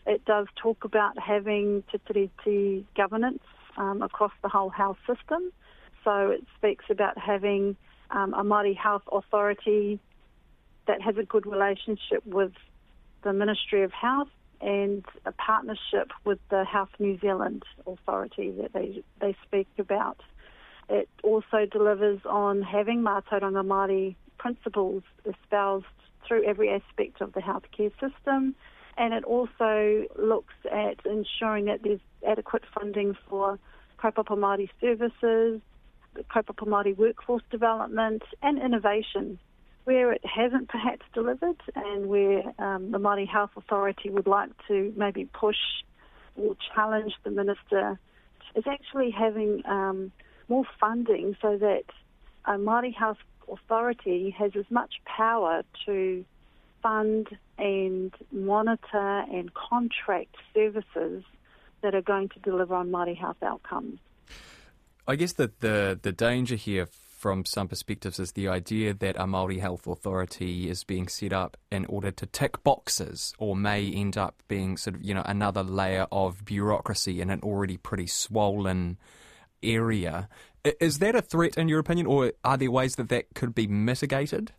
It 0.05 0.25
does 0.25 0.47
talk 0.55 0.83
about 0.83 1.17
having 1.17 1.83
te 1.91 1.99
tiriti 1.99 2.85
governance 2.95 3.43
um, 3.77 4.01
across 4.01 4.33
the 4.41 4.49
whole 4.49 4.69
health 4.69 4.97
system. 5.07 5.51
So 6.03 6.31
it 6.31 6.43
speaks 6.57 6.85
about 6.89 7.17
having 7.17 7.77
um, 8.11 8.33
a 8.33 8.43
Māori 8.43 8.75
health 8.75 9.03
authority 9.11 9.99
that 10.87 11.01
has 11.01 11.17
a 11.17 11.23
good 11.23 11.45
relationship 11.45 12.25
with 12.25 12.51
the 13.23 13.31
Ministry 13.31 13.83
of 13.83 13.93
Health 13.93 14.27
and 14.59 15.05
a 15.25 15.31
partnership 15.31 16.11
with 16.25 16.39
the 16.49 16.65
Health 16.65 16.89
New 16.99 17.17
Zealand 17.19 17.63
authority 17.87 18.51
that 18.61 18.73
they, 18.73 19.03
they 19.21 19.35
speak 19.45 19.67
about. 19.77 20.19
It 20.89 21.09
also 21.23 21.65
delivers 21.69 22.19
on 22.25 22.61
having 22.61 23.01
Mātauranga 23.01 23.65
Māori 23.65 24.15
principles 24.37 25.03
espoused 25.25 25.85
through 26.27 26.45
every 26.45 26.69
aspect 26.69 27.21
of 27.21 27.33
the 27.33 27.39
healthcare 27.39 27.91
system 27.99 28.55
and 28.97 29.13
it 29.13 29.23
also 29.23 30.05
looks 30.17 30.53
at 30.71 31.05
ensuring 31.05 31.65
that 31.65 31.81
there's 31.83 31.99
adequate 32.27 32.63
funding 32.73 33.15
for 33.29 33.59
kaupapa 33.99 34.69
services, 34.81 35.61
kaupapa 36.29 36.97
workforce 36.97 37.43
development, 37.49 38.23
and 38.41 38.61
innovation. 38.61 39.39
Where 39.85 40.13
it 40.13 40.25
hasn't 40.25 40.69
perhaps 40.69 41.05
delivered 41.13 41.61
and 41.75 42.07
where 42.07 42.41
um, 42.57 42.91
the 42.91 42.99
Māori 42.99 43.27
Health 43.27 43.49
Authority 43.57 44.09
would 44.09 44.27
like 44.27 44.51
to 44.69 44.93
maybe 44.95 45.25
push 45.25 45.57
or 46.37 46.55
challenge 46.73 47.13
the 47.25 47.31
minister 47.31 47.99
is 48.55 48.63
actually 48.65 49.11
having 49.11 49.61
um, 49.65 50.13
more 50.47 50.63
funding 50.79 51.35
so 51.41 51.57
that 51.57 51.83
a 52.45 52.51
Māori 52.53 52.95
Health 52.95 53.17
Authority 53.51 54.33
has 54.37 54.51
as 54.57 54.65
much 54.69 54.93
power 55.05 55.63
to 55.85 56.23
fund 56.83 57.29
and 57.57 58.13
monitor 58.31 59.23
and 59.31 59.51
contract 59.53 60.35
services 60.53 61.23
that 61.81 61.95
are 61.95 62.01
going 62.01 62.29
to 62.29 62.39
deliver 62.39 62.75
on 62.75 62.91
Māori 62.91 63.17
health 63.17 63.41
outcomes. 63.41 63.99
I 65.07 65.15
guess 65.15 65.33
that 65.33 65.61
the, 65.61 65.99
the 66.01 66.11
danger 66.11 66.55
here 66.55 66.87
from 67.23 67.45
some 67.45 67.69
perspectives 67.69 68.19
is 68.19 68.33
the 68.33 68.49
idea 68.49 68.93
that 68.93 69.15
a 69.15 69.23
Māori 69.23 69.59
health 69.59 69.87
authority 69.87 70.69
is 70.69 70.83
being 70.83 71.07
set 71.07 71.31
up 71.31 71.55
in 71.71 71.85
order 71.85 72.11
to 72.11 72.25
tick 72.25 72.61
boxes 72.63 73.33
or 73.37 73.55
may 73.55 73.89
end 73.89 74.17
up 74.17 74.43
being 74.49 74.75
sort 74.75 74.97
of, 74.97 75.03
you 75.03 75.13
know, 75.13 75.23
another 75.25 75.63
layer 75.63 76.05
of 76.11 76.43
bureaucracy 76.43 77.21
in 77.21 77.29
an 77.29 77.39
already 77.41 77.77
pretty 77.77 78.07
swollen 78.07 78.97
area. 79.61 80.27
Is 80.81 80.99
that 80.99 81.15
a 81.15 81.21
threat 81.21 81.57
in 81.57 81.69
your 81.69 81.79
opinion 81.79 82.07
or 82.07 82.33
are 82.43 82.57
there 82.57 82.71
ways 82.71 82.95
that 82.95 83.07
that 83.07 83.33
could 83.35 83.55
be 83.55 83.67
mitigated? 83.67 84.51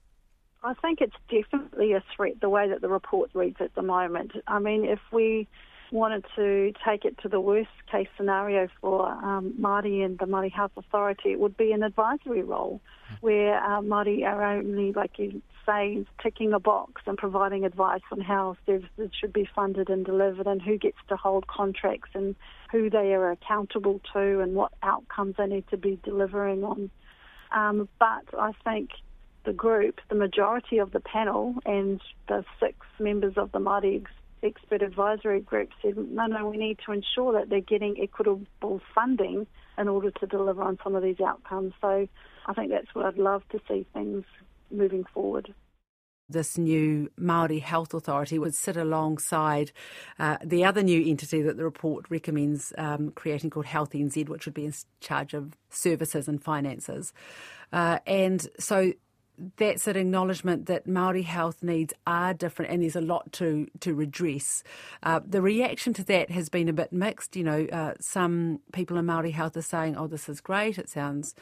I 0.65 0.73
think 0.73 1.03
it's 1.03 1.15
definitely 1.29 1.93
a 1.93 2.03
threat 2.17 2.41
the 2.41 2.49
way 2.49 2.69
that 2.71 2.81
the 2.81 2.89
report 2.89 3.31
reads 3.35 3.59
at 3.61 3.75
the 3.75 3.83
moment. 3.83 4.33
I 4.47 4.59
mean, 4.59 4.87
if 4.87 5.01
we 5.13 5.47
wanted 5.93 6.25
to 6.37 6.73
take 6.85 7.05
it 7.05 7.19
to 7.19 7.29
the 7.29 7.39
worst 7.39 7.69
case 7.93 8.09
scenario 8.17 8.69
for 8.81 9.07
um, 9.07 9.55
Māori 9.61 10.03
and 10.03 10.19
the 10.19 10.25
Māori 10.25 10.51
Health 10.51 10.73
Authority, 10.79 11.33
it 11.33 11.39
would 11.39 11.57
be 11.59 11.73
an 11.73 11.83
advisory 11.83 12.43
role 12.43 12.81
where 13.21 13.63
uh, 13.63 13.83
Māori 13.83 14.25
are 14.25 14.43
only, 14.43 14.93
like 14.93 15.19
you 15.19 15.43
say, 15.67 16.05
ticking 16.23 16.55
a 16.55 16.59
box 16.59 17.03
and 17.07 17.19
providing 17.19 17.67
advice 17.67 18.03
on 18.11 18.23
how 18.23 18.57
services 18.65 19.11
should 19.21 19.35
be 19.35 19.47
funded 19.55 19.91
and 19.91 20.07
delivered 20.07 20.47
and 20.47 20.63
who 20.63 20.79
gets 20.79 20.99
to 21.09 21.17
hold 21.17 21.47
contracts 21.47 22.11
and 22.15 22.35
who 22.73 22.89
they 22.89 23.13
are 23.13 23.31
accountable 23.31 24.01
to 24.15 24.41
and 24.41 24.55
what 24.55 24.73
outcomes 24.83 25.35
they 25.37 25.47
need 25.47 25.69
to 25.69 25.77
be 25.77 25.99
delivering 26.05 26.65
on. 26.65 26.91
Um, 27.53 27.89
but 27.99 28.25
I 28.39 28.53
think 28.65 28.91
the 29.45 29.53
group, 29.53 30.01
the 30.09 30.15
majority 30.15 30.79
of 30.79 30.93
the 30.93 31.01
panel, 31.01 31.55
and 31.67 32.01
the 32.29 32.45
six 32.61 32.77
members 32.99 33.35
of 33.37 33.53
the 33.53 33.59
Māori 33.59 34.05
expert 34.43 34.83
advisory 34.83 35.41
group 35.41 35.71
said, 35.83 35.97
no, 35.97 36.27
no, 36.27 36.49
we 36.49 36.57
need 36.57 36.79
to 36.87 36.93
ensure 36.93 37.33
that 37.33 37.49
they're 37.49 37.61
getting 37.61 37.97
equitable 38.01 38.81
funding 38.95 39.47
in 39.79 39.89
order 39.89 40.11
to 40.11 40.27
deliver 40.27 40.63
on 40.63 40.79
some 40.85 40.95
of 40.95 41.03
these 41.03 41.21
outcomes. 41.21 41.73
So 41.81 42.07
I 42.47 42.53
think 42.55 42.71
that's 42.71 42.95
what 42.95 43.07
I'd 43.07 43.19
love 43.19 43.43
to 43.51 43.61
see 43.69 43.87
things 43.93 44.25
moving 44.71 45.05
forward. 45.13 45.55
This 46.29 46.57
new 46.57 47.11
Maori 47.19 47.59
Health 47.59 47.93
Authority 47.93 48.39
would 48.39 48.55
sit 48.55 48.79
alongside 48.79 49.73
uh, 50.19 50.39
the 50.43 50.65
other 50.65 50.83
new 50.83 51.05
entity 51.07 51.43
that 51.43 51.59
the 51.59 51.65
report 51.65 52.07
recommends 52.09 52.73
um, 52.79 53.11
creating 53.11 53.51
called 53.51 53.67
Health 53.67 53.91
NZ, 53.91 54.31
which 54.31 54.47
would 54.47 54.55
be 54.55 54.65
in 54.65 54.73
charge 55.01 55.35
of 55.35 55.53
services 55.69 56.27
and 56.27 56.43
finances. 56.43 57.13
Uh, 57.75 57.99
and 58.07 58.49
so 58.59 58.95
that's 59.57 59.87
an 59.87 59.97
acknowledgement 59.97 60.67
that 60.67 60.87
Maori 60.87 61.23
health 61.23 61.63
needs 61.63 61.93
are 62.07 62.35
different, 62.35 62.71
and 62.71 62.83
there's 62.83 62.97
a 62.97 63.01
lot 63.01 63.33
to 63.33 63.67
to 63.81 63.95
redress. 63.95 64.63
Uh, 65.03 65.21
the 65.27 65.43
reaction 65.43 65.93
to 65.95 66.05
that 66.05 66.31
has 66.31 66.49
been 66.49 66.69
a 66.69 66.73
bit 66.73 66.93
mixed. 66.93 67.37
You 67.37 67.45
know, 67.45 67.67
uh, 67.73 67.95
some 68.01 68.61
people 68.73 68.97
in 68.97 69.07
Maori 69.07 69.33
health 69.33 69.57
are 69.57 69.63
saying, 69.63 69.97
"Oh, 69.97 70.07
this 70.07 70.29
is 70.29 70.41
great. 70.41 70.79
It 70.79 70.89
sounds." 70.89 71.35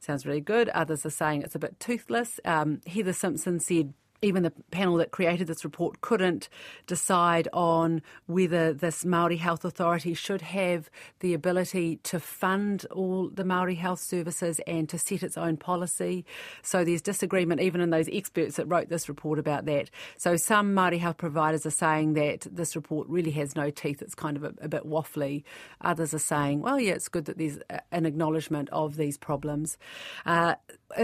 Sounds 0.00 0.26
really 0.26 0.42
good. 0.42 0.68
Others 0.70 1.06
are 1.06 1.10
saying 1.10 1.40
it's 1.40 1.54
a 1.54 1.58
bit 1.58 1.80
toothless. 1.80 2.38
Um, 2.44 2.82
Heather 2.86 3.14
Simpson 3.14 3.58
said 3.58 3.94
even 4.24 4.42
the 4.42 4.52
panel 4.70 4.96
that 4.96 5.10
created 5.10 5.46
this 5.46 5.64
report 5.64 6.00
couldn't 6.00 6.48
decide 6.86 7.46
on 7.52 8.02
whether 8.26 8.72
this 8.72 9.04
Maori 9.04 9.36
Health 9.36 9.64
Authority 9.64 10.14
should 10.14 10.40
have 10.40 10.90
the 11.20 11.34
ability 11.34 11.96
to 12.04 12.18
fund 12.18 12.86
all 12.90 13.28
the 13.28 13.44
Maori 13.44 13.74
health 13.74 14.00
services 14.00 14.60
and 14.66 14.88
to 14.88 14.98
set 14.98 15.22
its 15.22 15.36
own 15.36 15.56
policy. 15.56 16.24
So 16.62 16.84
there's 16.84 17.02
disagreement 17.02 17.60
even 17.60 17.80
in 17.80 17.90
those 17.90 18.08
experts 18.10 18.56
that 18.56 18.66
wrote 18.66 18.88
this 18.88 19.08
report 19.08 19.38
about 19.38 19.66
that. 19.66 19.90
So 20.16 20.36
some 20.36 20.72
Maori 20.72 20.98
health 20.98 21.18
providers 21.18 21.66
are 21.66 21.70
saying 21.70 22.14
that 22.14 22.46
this 22.50 22.74
report 22.74 23.06
really 23.08 23.32
has 23.32 23.54
no 23.54 23.70
teeth. 23.70 24.00
It's 24.00 24.14
kind 24.14 24.36
of 24.36 24.44
a, 24.44 24.54
a 24.62 24.68
bit 24.68 24.84
waffly. 24.84 25.44
Others 25.82 26.14
are 26.14 26.18
saying, 26.18 26.62
well, 26.62 26.80
yeah, 26.80 26.94
it's 26.94 27.08
good 27.08 27.26
that 27.26 27.36
there's 27.36 27.58
an 27.92 28.06
acknowledgement 28.06 28.70
of 28.70 28.96
these 28.96 29.18
problems. 29.18 29.76
Uh, 30.24 30.54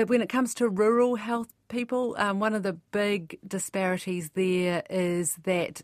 when 0.06 0.22
it 0.22 0.28
comes 0.28 0.54
to 0.54 0.68
rural 0.68 1.16
health 1.16 1.48
people, 1.68 2.14
um, 2.18 2.40
one 2.40 2.54
of 2.54 2.62
the 2.62 2.74
big 2.92 3.38
disparities 3.46 4.30
there 4.34 4.82
is 4.90 5.36
that 5.44 5.82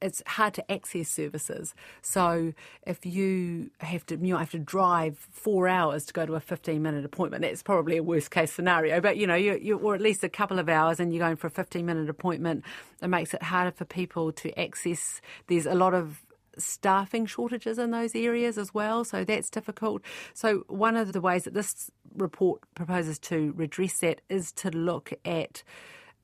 it's 0.00 0.22
hard 0.26 0.54
to 0.54 0.70
access 0.70 1.08
services. 1.08 1.74
So 2.02 2.52
if 2.86 3.04
you 3.04 3.70
have 3.80 4.06
to, 4.06 4.16
you 4.16 4.36
have 4.36 4.50
to 4.52 4.58
drive 4.58 5.18
four 5.32 5.66
hours 5.66 6.04
to 6.06 6.12
go 6.12 6.24
to 6.24 6.34
a 6.34 6.40
15 6.40 6.80
minute 6.80 7.04
appointment. 7.04 7.42
That's 7.42 7.62
probably 7.62 7.96
a 7.96 8.02
worst 8.02 8.30
case 8.30 8.52
scenario. 8.52 9.00
But 9.00 9.16
you 9.16 9.26
know, 9.26 9.34
you, 9.34 9.58
you 9.60 9.76
or 9.78 9.94
at 9.94 10.00
least 10.00 10.22
a 10.22 10.28
couple 10.28 10.58
of 10.58 10.68
hours, 10.68 11.00
and 11.00 11.12
you're 11.12 11.24
going 11.24 11.36
for 11.36 11.48
a 11.48 11.50
15 11.50 11.84
minute 11.84 12.08
appointment. 12.08 12.64
It 13.02 13.08
makes 13.08 13.34
it 13.34 13.42
harder 13.42 13.72
for 13.72 13.84
people 13.84 14.32
to 14.32 14.56
access. 14.58 15.20
There's 15.48 15.66
a 15.66 15.74
lot 15.74 15.94
of 15.94 16.22
staffing 16.58 17.26
shortages 17.26 17.78
in 17.78 17.90
those 17.90 18.14
areas 18.14 18.58
as 18.58 18.74
well, 18.74 19.04
so 19.04 19.24
that's 19.24 19.50
difficult. 19.50 20.02
So, 20.34 20.64
one 20.68 20.96
of 20.96 21.12
the 21.12 21.20
ways 21.20 21.44
that 21.44 21.54
this 21.54 21.90
report 22.16 22.62
proposes 22.74 23.18
to 23.18 23.52
redress 23.56 23.98
that 24.00 24.20
is 24.28 24.52
to 24.52 24.70
look 24.70 25.12
at 25.24 25.62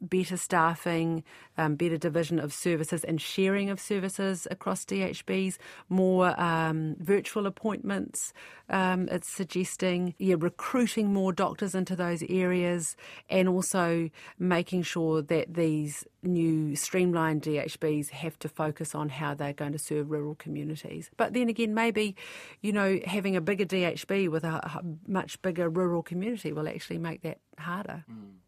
better 0.05 0.37
staffing, 0.37 1.25
um, 1.57 1.77
better 1.77 1.97
division 1.97 2.39
of 2.39 2.53
services 2.53 3.05
and 3.05 3.21
sharing 3.21 3.71
of 3.71 3.81
services 3.81 4.47
across 4.51 4.85
DHBs, 4.85 5.57
more 5.89 6.39
um, 6.41 6.97
virtual 6.99 7.47
appointments. 7.47 8.33
Um, 8.71 9.09
it's 9.11 9.29
suggesting 9.29 10.15
yeah, 10.19 10.37
recruiting 10.39 11.13
more 11.13 11.33
doctors 11.33 11.75
into 11.75 11.95
those 11.97 12.23
areas 12.29 12.97
and 13.29 13.49
also 13.49 14.11
making 14.39 14.83
sure 14.83 15.23
that 15.23 15.55
these 15.55 16.05
new 16.23 16.75
streamlined 16.75 17.43
DHBs 17.43 18.11
have 18.11 18.39
to 18.39 18.49
focus 18.49 18.95
on 18.95 19.09
how 19.09 19.35
they're 19.35 19.53
going 19.53 19.73
to 19.73 19.79
serve 19.79 20.11
rural 20.11 20.35
communities. 20.35 21.11
But 21.17 21.35
then 21.35 21.49
again, 21.49 21.75
maybe, 21.75 22.17
you 22.63 22.73
know, 22.73 22.99
having 23.05 23.37
a 23.37 23.41
bigger 23.41 23.67
DHB 23.67 24.31
with 24.31 24.45
a 24.45 24.81
much 25.07 25.41
bigger 25.43 25.69
rural 25.69 26.03
community 26.03 26.53
will 26.53 26.69
actually 26.69 26.99
make 26.99 27.23
that 27.23 27.39
harder. 27.59 28.05
Mm. 28.11 28.44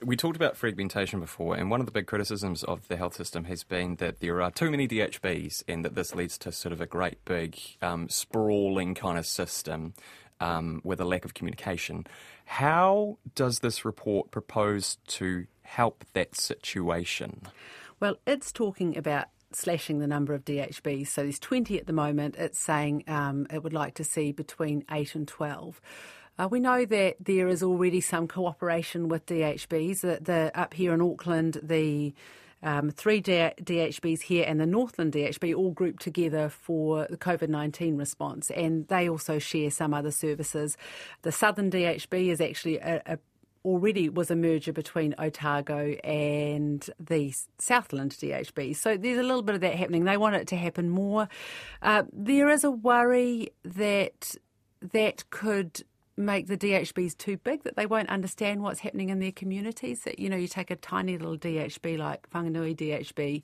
We 0.00 0.16
talked 0.16 0.34
about 0.34 0.56
fragmentation 0.56 1.20
before, 1.20 1.54
and 1.54 1.70
one 1.70 1.78
of 1.78 1.86
the 1.86 1.92
big 1.92 2.06
criticisms 2.06 2.64
of 2.64 2.88
the 2.88 2.96
health 2.96 3.14
system 3.14 3.44
has 3.44 3.62
been 3.62 3.96
that 3.96 4.18
there 4.18 4.42
are 4.42 4.50
too 4.50 4.70
many 4.70 4.88
DHBs, 4.88 5.62
and 5.68 5.84
that 5.84 5.94
this 5.94 6.14
leads 6.14 6.36
to 6.38 6.50
sort 6.50 6.72
of 6.72 6.80
a 6.80 6.86
great 6.86 7.24
big 7.24 7.56
um, 7.80 8.08
sprawling 8.08 8.94
kind 8.94 9.16
of 9.16 9.26
system 9.26 9.94
um, 10.40 10.80
with 10.82 11.00
a 11.00 11.04
lack 11.04 11.24
of 11.24 11.34
communication. 11.34 12.04
How 12.44 13.18
does 13.34 13.60
this 13.60 13.84
report 13.84 14.30
propose 14.32 14.98
to 15.08 15.46
help 15.62 16.04
that 16.14 16.36
situation? 16.36 17.42
Well, 18.00 18.16
it's 18.26 18.50
talking 18.50 18.96
about 18.96 19.26
slashing 19.52 20.00
the 20.00 20.06
number 20.06 20.34
of 20.34 20.44
DHBs. 20.44 21.08
So 21.08 21.22
there's 21.22 21.38
20 21.38 21.78
at 21.78 21.86
the 21.86 21.92
moment. 21.92 22.36
It's 22.36 22.58
saying 22.58 23.04
um, 23.06 23.46
it 23.52 23.62
would 23.62 23.72
like 23.72 23.94
to 23.94 24.04
see 24.04 24.32
between 24.32 24.84
8 24.90 25.14
and 25.14 25.28
12. 25.28 25.80
Uh, 26.38 26.48
we 26.50 26.60
know 26.60 26.84
that 26.84 27.16
there 27.20 27.48
is 27.48 27.62
already 27.62 28.00
some 28.00 28.26
cooperation 28.26 29.08
with 29.08 29.26
DHBs. 29.26 30.24
The, 30.24 30.50
up 30.54 30.74
here 30.74 30.94
in 30.94 31.02
Auckland, 31.02 31.60
the 31.62 32.14
um, 32.62 32.90
three 32.90 33.20
DHBs 33.20 34.22
here 34.22 34.44
and 34.46 34.60
the 34.60 34.66
Northland 34.66 35.12
DHB 35.12 35.54
all 35.54 35.72
grouped 35.72 36.02
together 36.02 36.48
for 36.48 37.06
the 37.10 37.16
COVID 37.16 37.48
19 37.48 37.96
response, 37.96 38.50
and 38.50 38.86
they 38.88 39.08
also 39.08 39.38
share 39.38 39.70
some 39.70 39.92
other 39.92 40.10
services. 40.10 40.76
The 41.22 41.32
Southern 41.32 41.70
DHB 41.70 42.28
is 42.28 42.40
actually 42.40 42.78
a, 42.78 43.02
a 43.04 43.18
already 43.64 44.08
was 44.08 44.30
a 44.30 44.36
merger 44.36 44.72
between 44.72 45.14
Otago 45.18 45.92
and 46.02 46.88
the 46.98 47.32
Southland 47.58 48.12
DHB. 48.12 48.74
So 48.74 48.96
there's 48.96 49.18
a 49.18 49.22
little 49.22 49.42
bit 49.42 49.54
of 49.54 49.60
that 49.60 49.74
happening. 49.76 50.04
They 50.04 50.16
want 50.16 50.34
it 50.34 50.48
to 50.48 50.56
happen 50.56 50.88
more. 50.88 51.28
Uh, 51.80 52.04
there 52.12 52.48
is 52.48 52.64
a 52.64 52.70
worry 52.70 53.50
that 53.64 54.34
that 54.92 55.30
could 55.30 55.84
make 56.16 56.46
the 56.46 56.56
DHBs 56.56 57.16
too 57.16 57.36
big, 57.38 57.62
that 57.64 57.76
they 57.76 57.86
won't 57.86 58.08
understand 58.10 58.62
what's 58.62 58.80
happening 58.80 59.08
in 59.08 59.18
their 59.18 59.32
communities. 59.32 60.02
That, 60.04 60.18
you 60.18 60.28
know, 60.28 60.36
you 60.36 60.48
take 60.48 60.70
a 60.70 60.76
tiny 60.76 61.16
little 61.16 61.38
DHB 61.38 61.98
like 61.98 62.28
Whanganui 62.30 62.76
DHB, 62.76 63.42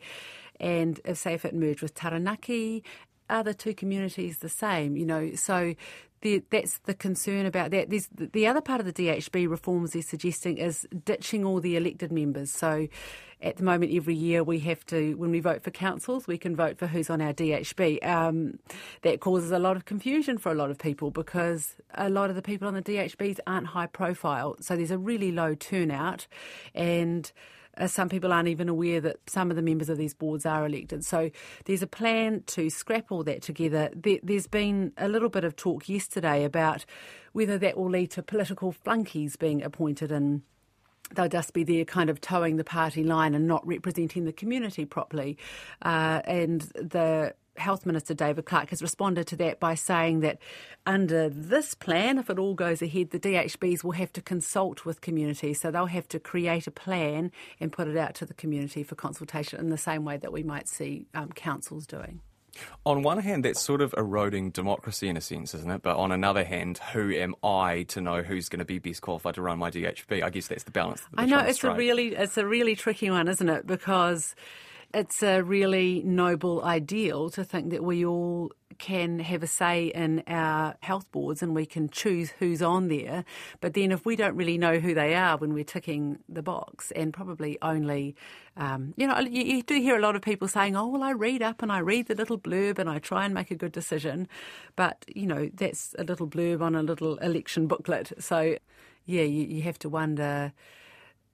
and 0.60 1.00
if, 1.04 1.18
say 1.18 1.34
if 1.34 1.44
it 1.44 1.54
merged 1.54 1.82
with 1.82 1.94
Taranaki, 1.94 2.84
are 3.30 3.42
the 3.42 3.54
two 3.54 3.74
communities 3.74 4.38
the 4.38 4.48
same? 4.48 4.96
You 4.96 5.06
know, 5.06 5.34
so 5.34 5.74
the, 6.20 6.42
that's 6.50 6.78
the 6.80 6.94
concern 6.94 7.46
about 7.46 7.70
that. 7.70 7.90
There's 7.90 8.08
the 8.12 8.46
other 8.46 8.60
part 8.60 8.80
of 8.80 8.86
the 8.86 8.92
DHB 8.92 9.48
reforms 9.48 9.92
they're 9.92 10.02
suggesting 10.02 10.58
is 10.58 10.86
ditching 11.04 11.44
all 11.44 11.60
the 11.60 11.76
elected 11.76 12.12
members. 12.12 12.50
So 12.50 12.88
at 13.40 13.56
the 13.56 13.62
moment, 13.62 13.92
every 13.94 14.14
year 14.14 14.42
we 14.42 14.58
have 14.60 14.84
to, 14.86 15.14
when 15.14 15.30
we 15.30 15.40
vote 15.40 15.62
for 15.62 15.70
councils, 15.70 16.26
we 16.26 16.38
can 16.38 16.56
vote 16.56 16.78
for 16.78 16.88
who's 16.88 17.08
on 17.08 17.20
our 17.20 17.32
DHB. 17.32 18.04
Um, 18.06 18.58
that 19.02 19.20
causes 19.20 19.52
a 19.52 19.58
lot 19.58 19.76
of 19.76 19.84
confusion 19.84 20.38
for 20.38 20.50
a 20.50 20.54
lot 20.54 20.70
of 20.70 20.78
people 20.78 21.10
because 21.10 21.76
a 21.94 22.10
lot 22.10 22.30
of 22.30 22.36
the 22.36 22.42
people 22.42 22.66
on 22.66 22.74
the 22.74 22.82
DHBs 22.82 23.38
aren't 23.46 23.68
high 23.68 23.86
profile. 23.86 24.56
So 24.60 24.76
there's 24.76 24.90
a 24.90 24.98
really 24.98 25.30
low 25.30 25.54
turnout 25.54 26.26
and 26.74 27.30
some 27.86 28.08
people 28.08 28.32
aren't 28.32 28.48
even 28.48 28.68
aware 28.68 29.00
that 29.00 29.16
some 29.26 29.50
of 29.50 29.56
the 29.56 29.62
members 29.62 29.88
of 29.88 29.98
these 29.98 30.14
boards 30.14 30.44
are 30.46 30.66
elected. 30.66 31.04
So 31.04 31.30
there's 31.64 31.82
a 31.82 31.86
plan 31.86 32.42
to 32.48 32.70
scrap 32.70 33.10
all 33.12 33.22
that 33.24 33.42
together. 33.42 33.90
There, 33.94 34.18
has 34.28 34.46
been 34.46 34.92
a 34.96 35.08
little 35.08 35.28
bit 35.28 35.44
of 35.44 35.56
talk 35.56 35.88
yesterday 35.88 36.44
about 36.44 36.84
whether 37.32 37.58
that 37.58 37.76
will 37.76 37.90
lead 37.90 38.10
to 38.12 38.22
political 38.22 38.72
flunkies 38.72 39.36
being 39.36 39.62
appointed 39.62 40.10
and 40.10 40.42
they'll 41.14 41.28
just 41.28 41.52
be 41.52 41.64
there 41.64 41.84
kind 41.84 42.10
of 42.10 42.20
toeing 42.20 42.56
the 42.56 42.64
party 42.64 43.02
line 43.02 43.34
and 43.34 43.46
not 43.46 43.66
representing 43.66 44.24
the 44.24 44.32
community 44.32 44.84
properly. 44.84 45.38
Uh, 45.82 46.20
and 46.24 46.62
the 46.74 47.34
Health 47.58 47.86
Minister 47.86 48.14
David 48.14 48.44
Clark 48.44 48.70
has 48.70 48.82
responded 48.82 49.26
to 49.28 49.36
that 49.36 49.60
by 49.60 49.74
saying 49.74 50.20
that 50.20 50.38
under 50.86 51.28
this 51.28 51.74
plan, 51.74 52.18
if 52.18 52.30
it 52.30 52.38
all 52.38 52.54
goes 52.54 52.82
ahead, 52.82 53.10
the 53.10 53.20
DHBs 53.20 53.84
will 53.84 53.92
have 53.92 54.12
to 54.14 54.22
consult 54.22 54.84
with 54.84 55.00
communities. 55.00 55.60
So 55.60 55.70
they'll 55.70 55.86
have 55.86 56.08
to 56.08 56.20
create 56.20 56.66
a 56.66 56.70
plan 56.70 57.30
and 57.60 57.72
put 57.72 57.88
it 57.88 57.96
out 57.96 58.14
to 58.16 58.26
the 58.26 58.34
community 58.34 58.82
for 58.82 58.94
consultation 58.94 59.60
in 59.60 59.70
the 59.70 59.78
same 59.78 60.04
way 60.04 60.16
that 60.16 60.32
we 60.32 60.42
might 60.42 60.68
see 60.68 61.06
um, 61.14 61.30
councils 61.32 61.86
doing. 61.86 62.20
On 62.84 63.02
one 63.02 63.18
hand, 63.18 63.44
that's 63.44 63.60
sort 63.60 63.80
of 63.80 63.94
eroding 63.96 64.50
democracy 64.50 65.08
in 65.08 65.16
a 65.16 65.20
sense, 65.20 65.54
isn't 65.54 65.70
it? 65.70 65.82
But 65.82 65.96
on 65.96 66.12
another 66.12 66.44
hand, 66.44 66.78
who 66.92 67.12
am 67.12 67.34
I 67.42 67.84
to 67.88 68.00
know 68.00 68.22
who's 68.22 68.48
going 68.48 68.58
to 68.58 68.64
be 68.64 68.78
best 68.78 69.02
qualified 69.02 69.34
to 69.34 69.42
run 69.42 69.58
my 69.58 69.70
DHB? 69.70 70.22
I 70.22 70.30
guess 70.30 70.48
that's 70.48 70.64
the 70.64 70.70
balance. 70.70 71.02
I 71.16 71.26
know 71.26 71.38
it's 71.38 71.62
a 71.62 71.74
really 71.74 72.14
it's 72.14 72.36
a 72.36 72.46
really 72.46 72.74
tricky 72.74 73.10
one, 73.10 73.28
isn't 73.28 73.48
it? 73.48 73.66
Because 73.66 74.34
it's 74.94 75.22
a 75.22 75.42
really 75.42 76.02
noble 76.04 76.64
ideal 76.64 77.28
to 77.30 77.44
think 77.44 77.70
that 77.70 77.84
we 77.84 78.04
all 78.04 78.50
can 78.78 79.18
have 79.18 79.42
a 79.42 79.46
say 79.46 79.86
in 79.86 80.22
our 80.26 80.76
health 80.80 81.10
boards 81.10 81.42
and 81.42 81.54
we 81.54 81.66
can 81.66 81.88
choose 81.88 82.30
who's 82.38 82.62
on 82.62 82.88
there. 82.88 83.24
But 83.60 83.74
then 83.74 83.92
if 83.92 84.06
we 84.06 84.16
don't 84.16 84.36
really 84.36 84.56
know 84.56 84.78
who 84.78 84.94
they 84.94 85.14
are 85.14 85.36
when 85.36 85.52
we're 85.52 85.64
ticking 85.64 86.20
the 86.28 86.42
box, 86.42 86.90
and 86.92 87.12
probably 87.12 87.58
only, 87.60 88.14
um, 88.56 88.94
you 88.96 89.06
know, 89.06 89.18
you, 89.18 89.42
you, 89.42 89.62
do 89.62 89.74
hear 89.74 89.96
a 89.96 90.00
lot 90.00 90.16
of 90.16 90.22
people 90.22 90.48
saying, 90.48 90.76
oh, 90.76 90.86
well, 90.86 91.02
I 91.02 91.10
read 91.10 91.42
up 91.42 91.62
and 91.62 91.70
I 91.70 91.78
read 91.78 92.06
the 92.06 92.14
little 92.14 92.38
blurb 92.38 92.78
and 92.78 92.88
I 92.88 92.98
try 92.98 93.24
and 93.24 93.34
make 93.34 93.50
a 93.50 93.56
good 93.56 93.72
decision. 93.72 94.28
But, 94.76 95.04
you 95.08 95.26
know, 95.26 95.50
that's 95.52 95.94
a 95.98 96.04
little 96.04 96.28
blurb 96.28 96.62
on 96.62 96.74
a 96.74 96.82
little 96.82 97.16
election 97.18 97.66
booklet. 97.66 98.12
So, 98.20 98.56
yeah, 99.04 99.22
you, 99.22 99.44
you 99.44 99.62
have 99.62 99.78
to 99.80 99.88
wonder 99.88 100.52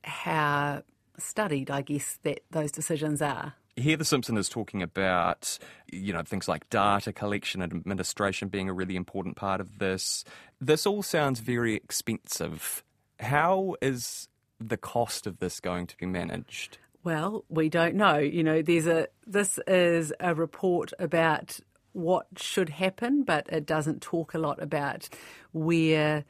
how 0.02 0.82
studied, 1.18 1.70
I 1.70 1.82
guess, 1.82 2.18
that 2.22 2.40
those 2.50 2.72
decisions 2.72 3.22
are. 3.22 3.54
Heather 3.76 4.04
Simpson 4.04 4.36
is 4.36 4.48
talking 4.48 4.82
about, 4.82 5.58
you 5.90 6.12
know, 6.12 6.22
things 6.22 6.48
like 6.48 6.68
data 6.70 7.12
collection 7.12 7.60
and 7.60 7.72
administration 7.72 8.48
being 8.48 8.68
a 8.68 8.72
really 8.72 8.94
important 8.94 9.36
part 9.36 9.60
of 9.60 9.78
this. 9.78 10.24
This 10.60 10.86
all 10.86 11.02
sounds 11.02 11.40
very 11.40 11.74
expensive. 11.74 12.84
How 13.18 13.74
is 13.82 14.28
the 14.60 14.76
cost 14.76 15.26
of 15.26 15.38
this 15.38 15.58
going 15.60 15.86
to 15.88 15.96
be 15.96 16.06
managed? 16.06 16.78
Well, 17.02 17.44
we 17.48 17.68
don't 17.68 17.96
know. 17.96 18.18
You 18.18 18.42
know, 18.42 18.62
there's 18.62 18.86
a 18.86 19.08
this 19.26 19.58
is 19.66 20.12
a 20.20 20.34
report 20.34 20.92
about 20.98 21.58
what 21.92 22.26
should 22.36 22.70
happen, 22.70 23.24
but 23.24 23.46
it 23.50 23.66
doesn't 23.66 24.02
talk 24.02 24.34
a 24.34 24.38
lot 24.38 24.62
about 24.62 25.08
where 25.52 26.24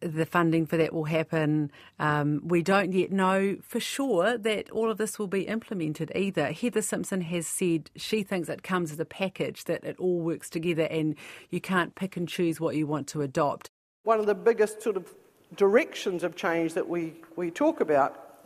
the 0.00 0.26
funding 0.26 0.66
for 0.66 0.76
that 0.76 0.92
will 0.92 1.04
happen. 1.04 1.70
Um, 1.98 2.40
we 2.44 2.62
don't 2.62 2.92
yet 2.92 3.10
know 3.10 3.56
for 3.62 3.80
sure 3.80 4.38
that 4.38 4.70
all 4.70 4.90
of 4.90 4.98
this 4.98 5.18
will 5.18 5.26
be 5.26 5.42
implemented 5.42 6.12
either. 6.14 6.52
Heather 6.52 6.82
Simpson 6.82 7.20
has 7.22 7.46
said 7.46 7.90
she 7.96 8.22
thinks 8.22 8.48
it 8.48 8.62
comes 8.62 8.92
as 8.92 9.00
a 9.00 9.04
package, 9.04 9.64
that 9.64 9.84
it 9.84 9.96
all 9.98 10.20
works 10.20 10.48
together 10.50 10.84
and 10.84 11.14
you 11.50 11.60
can't 11.60 11.94
pick 11.94 12.16
and 12.16 12.28
choose 12.28 12.60
what 12.60 12.76
you 12.76 12.86
want 12.86 13.06
to 13.08 13.22
adopt. 13.22 13.68
One 14.04 14.20
of 14.20 14.26
the 14.26 14.34
biggest 14.34 14.82
sort 14.82 14.96
of 14.96 15.14
directions 15.56 16.22
of 16.22 16.36
change 16.36 16.74
that 16.74 16.88
we, 16.88 17.14
we 17.36 17.50
talk 17.50 17.80
about 17.80 18.40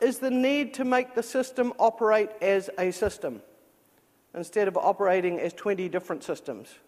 is 0.00 0.18
the 0.18 0.30
need 0.30 0.74
to 0.74 0.84
make 0.84 1.14
the 1.14 1.22
system 1.22 1.72
operate 1.78 2.30
as 2.40 2.70
a 2.78 2.90
system 2.90 3.42
instead 4.34 4.68
of 4.68 4.76
operating 4.76 5.40
as 5.40 5.52
20 5.54 5.88
different 5.88 6.22
systems 6.22 6.78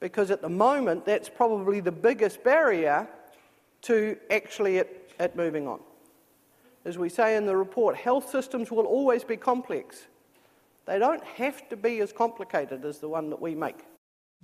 because 0.00 0.30
at 0.30 0.42
the 0.42 0.48
moment 0.48 1.04
that's 1.04 1.28
probably 1.28 1.80
the 1.80 1.92
biggest 1.92 2.42
barrier 2.44 3.08
to 3.82 4.16
actually 4.30 4.78
it, 4.78 5.10
it 5.18 5.36
moving 5.36 5.66
on. 5.66 5.80
As 6.84 6.98
we 6.98 7.08
say 7.08 7.36
in 7.36 7.46
the 7.46 7.56
report, 7.56 7.96
health 7.96 8.30
systems 8.30 8.70
will 8.70 8.86
always 8.86 9.24
be 9.24 9.36
complex. 9.36 10.06
They 10.86 10.98
don't 10.98 11.24
have 11.24 11.68
to 11.70 11.76
be 11.76 12.00
as 12.00 12.12
complicated 12.12 12.84
as 12.84 12.98
the 12.98 13.08
one 13.08 13.30
that 13.30 13.40
we 13.40 13.54
make. 13.54 13.84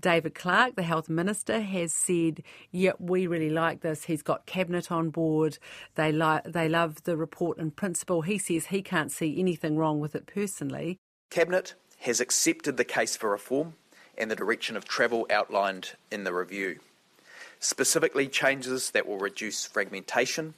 David 0.01 0.35
Clark, 0.35 0.75
the 0.75 0.83
health 0.83 1.09
minister, 1.09 1.61
has 1.61 1.93
said, 1.95 2.43
"Yep, 2.73 2.97
we 2.99 3.27
really 3.29 3.51
like 3.51 3.83
this." 3.83 4.05
He's 4.05 4.23
got 4.23 4.47
cabinet 4.47 4.91
on 4.91 5.11
board. 5.11 5.59
They 5.95 6.11
like 6.11 6.45
they 6.45 6.69
love 6.69 7.05
the 7.05 7.17
report 7.17 7.59
in 7.59 7.71
principle. 7.71 8.23
He 8.23 8.39
says 8.39 8.67
he 8.67 8.83
can't 8.83 9.13
see 9.13 9.39
anything 9.39 9.77
wrong 9.77 10.01
with 10.01 10.17
it 10.17 10.27
personally. 10.27 10.99
Cabinet 11.31 11.75
has 11.99 12.21
accepted 12.21 12.77
the 12.77 12.85
case 12.85 13.17
for 13.17 13.31
reform 13.31 13.75
and 14.23 14.31
the 14.31 14.37
direction 14.37 14.77
of 14.77 14.85
travel 14.85 15.27
outlined 15.29 15.91
in 16.11 16.23
the 16.25 16.33
review. 16.33 16.79
Specifically, 17.59 18.29
changes 18.29 18.93
that 18.93 19.07
will 19.07 19.19
reduce 19.19 19.67
fragmentation, 19.67 20.55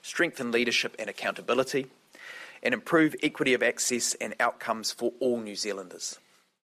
strengthen 0.00 0.50
leadership 0.50 0.96
and 0.98 1.08
accountability, 1.08 1.86
and 2.62 2.72
improve 2.72 3.14
equity 3.22 3.54
of 3.54 3.62
access 3.62 4.14
and 4.14 4.34
outcomes 4.40 4.90
for 4.90 5.12
all 5.20 5.40
New 5.40 5.54
Zealanders. 5.54 6.18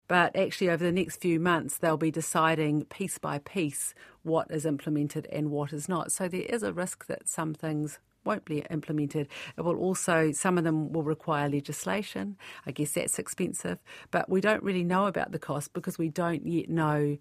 But 0.09 0.35
actually, 0.35 0.71
over 0.71 0.83
the 0.83 0.91
next 0.93 1.21
few 1.21 1.39
months, 1.39 1.77
they'll 1.77 1.99
be 1.99 2.11
deciding 2.11 2.87
piece 2.87 3.19
by 3.19 3.41
piece 3.41 3.93
what 4.23 4.51
is 4.51 4.65
implemented 4.65 5.29
and 5.31 5.51
what 5.51 5.75
is 5.75 5.87
not. 5.87 6.11
So 6.13 6.29
there 6.29 6.41
is 6.41 6.63
a 6.63 6.73
risk 6.73 7.07
that 7.07 7.29
some 7.29 7.53
things 7.53 7.99
won't 8.25 8.45
be 8.45 8.65
implemented. 8.71 9.29
It 9.57 9.63
will 9.63 9.77
also, 9.77 10.33
some 10.33 10.59
of 10.59 10.65
them 10.65 10.93
will 10.93 11.03
require 11.03 11.49
legislation. 11.49 12.37
I 12.67 12.73
guess 12.73 12.93
that's 12.93 13.19
expensive, 13.19 13.79
but 14.11 14.29
we 14.29 14.41
don't 14.41 14.63
really 14.63 14.85
know 14.85 15.07
about 15.07 15.33
the 15.33 15.39
cost 15.39 15.73
because 15.73 15.99
we 15.99 16.09
don't 16.09 16.47
yet 16.47 16.69
know 16.69 17.19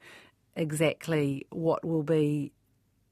exactly 0.55 1.45
what 1.49 1.85
will 1.85 2.03
be 2.03 2.51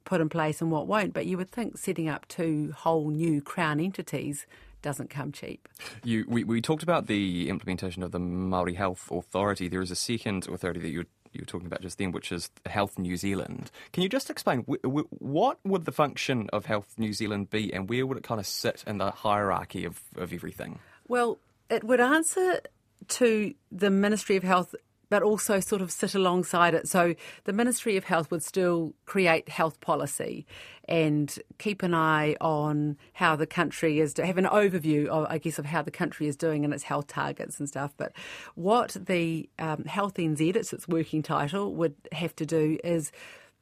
put 0.04 0.22
in 0.22 0.30
place 0.30 0.62
and 0.62 0.72
what 0.72 0.88
won't. 0.88 1.14
But 1.14 1.26
you 1.26 1.38
would 1.38 1.52
think 1.52 1.78
setting 1.78 2.10
up 2.10 2.28
two 2.28 2.74
whole 2.76 3.10
new 3.10 3.42
Crown 3.42 3.80
entities 3.80 4.46
doesn't 4.82 5.10
come 5.10 5.32
cheap. 5.32 5.68
You, 6.04 6.26
we, 6.28 6.44
we 6.44 6.62
talked 6.62 6.84
about 6.84 7.08
the 7.08 7.50
implementation 7.50 8.04
of 8.04 8.12
the 8.12 8.20
Māori 8.20 8.76
Health 8.76 9.10
Authority. 9.12 9.68
There 9.68 9.82
is 9.82 9.90
a 9.90 9.96
second 9.96 10.48
authority 10.48 10.80
that 10.82 10.90
you 10.90 11.06
you 11.36 11.42
were 11.42 11.46
talking 11.46 11.68
about 11.68 11.82
just 11.82 11.98
then, 11.98 12.12
which 12.12 12.32
is 12.32 12.50
Health 12.66 12.98
New 12.98 13.18
Zealand. 13.18 13.72
Can 13.94 14.04
you 14.04 14.10
just 14.10 14.30
explain 14.30 14.60
what 14.60 15.60
would 15.64 15.86
the 15.86 15.92
function 15.92 16.50
of 16.52 16.66
Health 16.66 16.96
New 16.98 17.14
Zealand 17.14 17.50
be, 17.50 17.74
and 17.74 17.90
where 17.90 18.06
would 18.06 18.18
it 18.18 18.24
kind 18.24 18.40
of 18.40 18.48
sit 18.48 18.84
in 18.88 18.98
the 18.98 19.12
hierarchy 19.12 19.86
of, 19.86 20.02
of 20.16 20.34
everything? 20.34 20.80
Well, 21.08 21.38
it 21.70 21.84
would 21.84 22.00
answer 22.00 22.62
to 23.08 23.54
the 23.72 23.90
Ministry 23.90 24.36
of 24.36 24.44
Health 24.44 24.74
but 25.10 25.24
also 25.24 25.60
sort 25.60 25.82
of 25.82 25.92
sit 25.92 26.16
alongside 26.16 26.74
it. 26.74 26.88
So 26.88 27.16
the 27.46 27.54
Ministry 27.54 27.98
of 27.98 28.06
Health 28.06 28.32
would 28.32 28.44
still 28.44 28.94
create 29.06 29.50
health 29.50 29.80
policy 29.82 30.46
and 30.88 31.38
keep 31.58 31.82
an 31.84 31.94
eye 31.94 32.36
on 32.40 32.98
how 33.14 33.36
the 33.36 33.48
country 33.48 34.00
is, 34.00 34.14
to 34.14 34.26
have 34.26 34.38
an 34.38 34.46
overview, 34.46 35.08
of, 35.08 35.26
I 35.30 35.38
guess, 35.38 35.58
of 35.58 35.66
how 35.66 35.82
the 35.82 35.92
country 35.92 36.28
is 36.28 36.36
doing 36.36 36.64
and 36.64 36.74
its 36.74 36.84
health 36.84 37.08
targets 37.08 37.60
and 37.60 37.68
stuff. 37.68 37.94
But 37.98 38.14
what 38.56 38.96
the 39.00 39.50
um, 39.58 39.86
Health 39.86 40.16
NZ, 40.16 40.56
it's 40.56 40.74
its 40.74 40.88
working 40.88 41.24
title, 41.24 41.74
would 41.74 41.96
have 42.12 42.36
to 42.38 42.46
do 42.46 42.78
is 42.84 43.12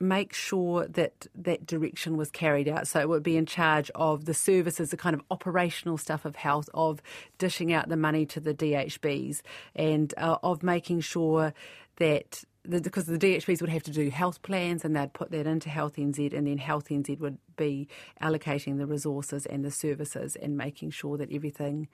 make 0.03 0.33
sure 0.33 0.87
that 0.87 1.27
that 1.35 1.65
direction 1.65 2.17
was 2.17 2.29
carried 2.29 2.67
out. 2.67 2.87
So 2.87 2.99
it 2.99 3.09
would 3.09 3.23
be 3.23 3.37
in 3.37 3.45
charge 3.45 3.89
of 3.95 4.25
the 4.25 4.33
services, 4.33 4.89
the 4.89 4.97
kind 4.97 5.15
of 5.15 5.21
operational 5.31 5.97
stuff 5.97 6.25
of 6.25 6.35
health, 6.35 6.69
of 6.73 7.01
dishing 7.37 7.73
out 7.73 7.89
the 7.89 7.97
money 7.97 8.25
to 8.27 8.39
the 8.39 8.53
DHBs, 8.53 9.41
and 9.75 10.13
uh, 10.17 10.37
of 10.43 10.63
making 10.63 11.01
sure 11.01 11.53
that 11.97 12.43
because 12.67 13.05
the 13.05 13.17
DHBs 13.17 13.59
would 13.59 13.69
have 13.69 13.83
to 13.83 13.91
do 13.91 14.09
health 14.09 14.41
plans 14.41 14.85
and 14.85 14.95
they'd 14.95 15.11
put 15.11 15.31
that 15.31 15.45
into 15.45 15.69
Health 15.69 15.97
NZ, 15.97 16.33
and 16.33 16.47
then 16.47 16.57
Health 16.57 16.87
NZ 16.87 17.19
would 17.19 17.37
be 17.57 17.89
allocating 18.21 18.77
the 18.77 18.85
resources 18.85 19.45
and 19.45 19.65
the 19.65 19.71
services 19.71 20.37
and 20.37 20.57
making 20.57 20.91
sure 20.91 21.17
that 21.17 21.31
everything 21.31 21.89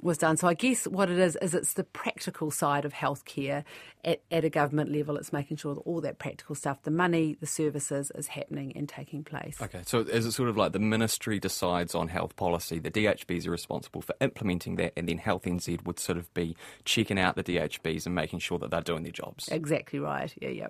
was 0.00 0.18
done. 0.18 0.36
So 0.36 0.46
I 0.48 0.54
guess 0.54 0.86
what 0.86 1.10
it 1.10 1.18
is 1.18 1.36
is 1.36 1.54
it's 1.54 1.74
the 1.74 1.84
practical 1.84 2.50
side 2.50 2.84
of 2.84 2.92
healthcare 2.92 3.64
at, 4.04 4.20
at 4.30 4.44
a 4.44 4.50
government 4.50 4.92
level. 4.92 5.16
It's 5.16 5.32
making 5.32 5.56
sure 5.56 5.74
that 5.74 5.80
all 5.80 6.00
that 6.02 6.18
practical 6.18 6.54
stuff, 6.54 6.82
the 6.82 6.90
money, 6.90 7.36
the 7.40 7.46
services, 7.46 8.12
is 8.14 8.28
happening 8.28 8.72
and 8.76 8.88
taking 8.88 9.24
place. 9.24 9.60
Okay, 9.60 9.82
so 9.86 10.00
is 10.00 10.26
it 10.26 10.32
sort 10.32 10.48
of 10.48 10.56
like 10.56 10.72
the 10.72 10.78
ministry 10.78 11.38
decides 11.38 11.94
on 11.94 12.08
health 12.08 12.36
policy, 12.36 12.78
the 12.78 12.90
DHBs 12.90 13.46
are 13.46 13.50
responsible 13.50 14.02
for 14.02 14.14
implementing 14.20 14.76
that, 14.76 14.92
and 14.96 15.08
then 15.08 15.18
Health 15.18 15.44
NZ 15.44 15.84
would 15.86 15.98
sort 15.98 16.18
of 16.18 16.32
be 16.34 16.56
checking 16.84 17.18
out 17.18 17.36
the 17.36 17.44
DHBs 17.44 18.06
and 18.06 18.14
making 18.14 18.38
sure 18.38 18.58
that 18.58 18.70
they're 18.70 18.80
doing 18.80 19.02
their 19.02 19.12
jobs. 19.12 19.48
Exactly 19.48 19.98
right. 19.98 20.32
Yeah, 20.40 20.50
yeah. 20.50 20.68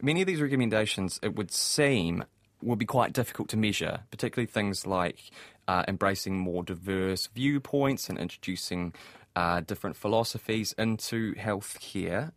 Many 0.00 0.20
of 0.20 0.26
these 0.26 0.40
recommendations, 0.40 1.18
it 1.22 1.34
would 1.34 1.50
seem, 1.50 2.24
will 2.62 2.76
be 2.76 2.86
quite 2.86 3.12
difficult 3.12 3.48
to 3.50 3.56
measure, 3.56 4.00
particularly 4.10 4.46
things 4.46 4.86
like 4.86 5.30
uh, 5.66 5.84
embracing 5.86 6.38
more 6.38 6.62
diverse 6.62 7.28
viewpoints 7.28 8.08
and 8.08 8.18
introducing 8.18 8.92
uh, 9.36 9.60
different 9.60 9.96
philosophies 9.96 10.74
into 10.78 11.34
healthcare. 11.34 12.32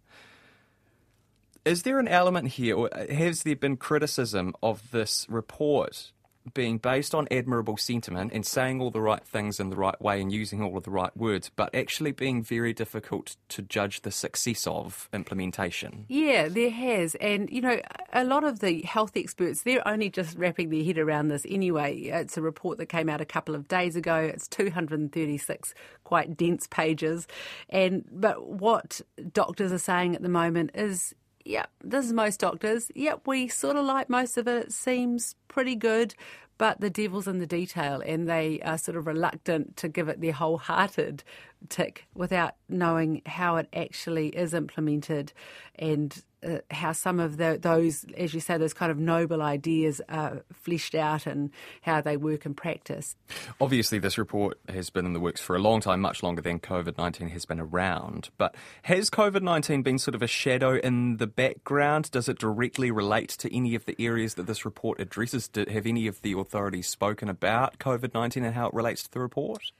Is 1.63 1.84
there 1.84 1.99
an 1.99 2.07
element 2.07 2.49
here, 2.49 2.75
or 2.75 2.89
has 3.10 3.43
there 3.43 3.55
been 3.55 3.77
criticism 3.77 4.53
of 4.63 4.91
this 4.91 5.25
report 5.29 6.12
being 6.54 6.77
based 6.77 7.13
on 7.13 7.27
admirable 7.32 7.77
sentiment 7.77 8.32
and 8.34 8.45
saying 8.45 8.82
all 8.82 8.91
the 8.91 9.01
right 9.01 9.23
things 9.25 9.60
in 9.60 9.69
the 9.69 9.75
right 9.75 9.99
way 10.01 10.21
and 10.21 10.32
using 10.32 10.62
all 10.62 10.77
of 10.77 10.84
the 10.84 10.91
right 10.91 11.15
words, 11.15 11.51
but 11.56 11.73
actually 11.75 12.12
being 12.12 12.43
very 12.43 12.73
difficult 12.73 13.36
to 13.49 13.62
judge 13.62 14.01
the 14.01 14.12
success 14.12 14.65
of 14.67 15.10
implementation. 15.13 16.06
Yeah, 16.08 16.47
there 16.47 16.69
has. 16.69 17.15
And, 17.15 17.49
you 17.49 17.62
know, 17.62 17.80
a 18.13 18.23
lot 18.23 18.43
of 18.43 18.60
the 18.60 18.82
health 18.82 19.15
experts, 19.15 19.63
they're 19.63 19.88
only 19.88 20.10
just 20.10 20.38
wrapping 20.38 20.69
their 20.69 20.84
head 20.84 20.97
around 20.97 21.27
this 21.27 21.45
anyway. 21.47 21.97
It's 21.97 22.38
a 22.38 22.41
report 22.41 22.77
that 22.80 22.88
came 22.88 23.10
out 23.10 23.21
a 23.21 23.25
couple 23.25 23.56
of 23.56 23.67
days 23.67 23.95
ago. 23.95 24.15
It's 24.15 24.47
236 24.47 25.73
quite 26.04 26.36
dense 26.36 26.67
pages. 26.67 27.27
And, 27.69 28.06
but 28.12 28.47
what 28.47 29.01
doctors 29.32 29.71
are 29.71 29.77
saying 29.77 30.15
at 30.15 30.21
the 30.21 30.30
moment 30.30 30.71
is 30.73 31.15
yep, 31.45 31.69
this 31.84 32.06
is 32.06 32.13
most 32.13 32.39
doctors. 32.39 32.91
Yep, 32.95 33.21
we 33.25 33.47
sort 33.47 33.75
of 33.75 33.86
like 33.86 34.10
most 34.10 34.38
of 34.38 34.47
it. 34.47 34.65
It 34.65 34.71
seems 34.71 35.36
pretty 35.47 35.75
good, 35.75 36.15
but 36.58 36.80
the 36.80 36.89
devil's 36.89 37.27
in 37.27 37.39
the 37.39 37.47
detail, 37.47 38.01
and 38.06 38.27
they 38.30 38.60
are 38.62 38.77
sort 38.77 38.97
of 38.97 39.08
reluctant 39.08 39.77
to 39.77 39.88
give 39.88 40.10
it 40.10 40.21
their 40.21 40.32
wholehearted 40.32 41.23
tick 41.69 42.06
without 42.13 42.56
knowing 42.69 43.21
how 43.25 43.58
it 43.58 43.67
actually 43.73 44.30
is 44.30 44.54
implemented 44.54 45.34
and 45.75 46.23
uh, 46.45 46.58
how 46.71 46.91
some 46.91 47.19
of 47.19 47.38
the, 47.38 47.58
those, 47.62 48.06
as 48.17 48.34
you 48.34 48.39
say, 48.39 48.58
those 48.58 48.73
kind 48.73 48.91
of 48.91 48.97
noble 48.97 49.41
ideas 49.41 50.01
are 50.10 50.43
fleshed 50.51 50.95
out 50.95 51.25
and 51.25 51.51
how 51.82 52.01
they 52.01 52.17
work 52.17 52.45
in 52.45 52.54
practice. 52.54 53.15
Obviously, 53.60 53.99
this 53.99 54.17
report 54.17 54.60
has 54.69 54.89
been 54.89 55.06
in 55.06 55.13
the 55.13 55.19
works 55.19 55.41
for 55.41 55.56
a 55.56 55.60
long 55.60 55.82
time, 55.82 56.01
much 56.01 56.23
longer 56.23 56.41
than 56.41 56.60
COVID 56.60 56.97
19 56.97 57.30
has 57.30 57.45
been 57.45 57.60
around. 57.60 58.30
But 58.38 58.56
has 58.84 59.10
COVID 59.10 59.41
19 59.41 59.84
been 59.84 59.99
sort 59.99 60.15
of 60.15 60.21
a 60.21 60.27
shadow 60.27 60.77
in 60.77 61.17
the 61.17 61.27
background? 61.27 62.12
Does 62.12 62.27
it 62.27 62.39
directly 62.39 62.91
relate 62.91 63.30
to 63.30 63.56
any 63.56 63.75
of 63.75 63.86
the 63.86 63.95
areas 63.99 64.36
that 64.36 64.47
this 64.47 64.65
report 64.65 64.99
addresses? 64.99 65.49
have 65.56 65.86
any 65.86 66.08
of 66.08 66.21
the 66.21 66.34
authorities 66.34 66.88
spoken 66.88 67.30
about 67.30 67.77
COVID 67.80 68.13
19 68.13 68.43
and 68.43 68.56
how 68.56 68.67
it 68.67 68.73
relates 68.73 69.04
to 69.04 69.12
the 69.12 69.19
report? 69.19 69.71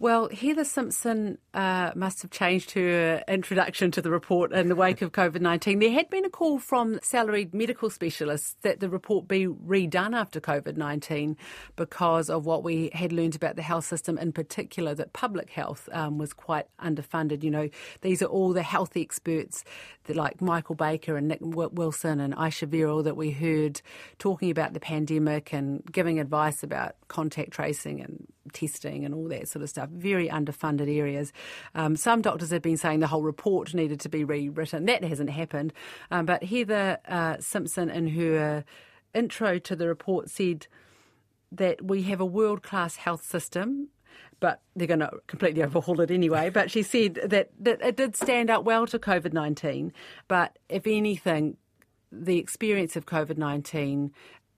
Well, 0.00 0.30
Heather 0.30 0.64
Simpson 0.64 1.36
uh, 1.52 1.90
must 1.94 2.22
have 2.22 2.30
changed 2.30 2.70
her 2.70 3.22
introduction 3.28 3.90
to 3.90 4.00
the 4.00 4.10
report 4.10 4.50
in 4.50 4.70
the 4.70 4.74
wake 4.74 5.02
of 5.02 5.12
COVID 5.12 5.42
19. 5.42 5.78
There 5.78 5.92
had 5.92 6.08
been 6.08 6.24
a 6.24 6.30
call 6.30 6.58
from 6.58 6.98
salaried 7.02 7.52
medical 7.52 7.90
specialists 7.90 8.56
that 8.62 8.80
the 8.80 8.88
report 8.88 9.28
be 9.28 9.46
redone 9.46 10.16
after 10.16 10.40
COVID 10.40 10.78
19 10.78 11.36
because 11.76 12.30
of 12.30 12.46
what 12.46 12.64
we 12.64 12.88
had 12.94 13.12
learned 13.12 13.36
about 13.36 13.56
the 13.56 13.62
health 13.62 13.84
system, 13.84 14.16
in 14.16 14.32
particular, 14.32 14.94
that 14.94 15.12
public 15.12 15.50
health 15.50 15.86
um, 15.92 16.16
was 16.16 16.32
quite 16.32 16.64
underfunded. 16.82 17.42
You 17.42 17.50
know, 17.50 17.68
these 18.00 18.22
are 18.22 18.26
all 18.26 18.54
the 18.54 18.62
health 18.62 18.96
experts 18.96 19.64
like 20.08 20.40
Michael 20.40 20.76
Baker 20.76 21.18
and 21.18 21.28
Nick 21.28 21.40
Wilson 21.42 22.20
and 22.20 22.34
Ayesha 22.36 22.66
Verrall 22.66 23.04
that 23.04 23.18
we 23.18 23.32
heard 23.32 23.82
talking 24.18 24.50
about 24.50 24.72
the 24.72 24.80
pandemic 24.80 25.52
and 25.52 25.84
giving 25.92 26.18
advice 26.18 26.62
about 26.62 26.96
contact 27.08 27.50
tracing 27.50 28.00
and 28.00 28.26
testing 28.52 29.04
and 29.04 29.14
all 29.14 29.28
that 29.28 29.48
sort 29.48 29.62
of 29.62 29.70
stuff. 29.70 29.89
Very 29.92 30.28
underfunded 30.28 30.94
areas. 30.94 31.32
Um, 31.74 31.96
some 31.96 32.22
doctors 32.22 32.50
have 32.50 32.62
been 32.62 32.76
saying 32.76 33.00
the 33.00 33.06
whole 33.06 33.22
report 33.22 33.74
needed 33.74 34.00
to 34.00 34.08
be 34.08 34.24
rewritten. 34.24 34.86
That 34.86 35.04
hasn't 35.04 35.30
happened. 35.30 35.72
Um, 36.10 36.26
but 36.26 36.44
Heather 36.44 36.98
uh, 37.08 37.36
Simpson, 37.40 37.90
in 37.90 38.08
her 38.08 38.64
intro 39.14 39.58
to 39.58 39.76
the 39.76 39.88
report, 39.88 40.30
said 40.30 40.66
that 41.52 41.84
we 41.84 42.02
have 42.02 42.20
a 42.20 42.26
world 42.26 42.62
class 42.62 42.96
health 42.96 43.24
system 43.24 43.88
but 44.40 44.62
they're 44.74 44.86
going 44.86 45.00
to 45.00 45.10
completely 45.26 45.62
overhaul 45.64 46.00
it 46.00 46.10
anyway. 46.10 46.50
But 46.50 46.70
she 46.70 46.82
said 46.82 47.14
that, 47.26 47.50
that 47.60 47.82
it 47.82 47.96
did 47.96 48.16
stand 48.16 48.50
up 48.50 48.64
well 48.64 48.86
to 48.86 48.98
COVID 48.98 49.32
19. 49.32 49.92
But 50.26 50.58
if 50.68 50.86
anything, 50.86 51.56
the 52.10 52.38
experience 52.38 52.96
of 52.96 53.06
COVID 53.06 53.38
19 53.38 54.12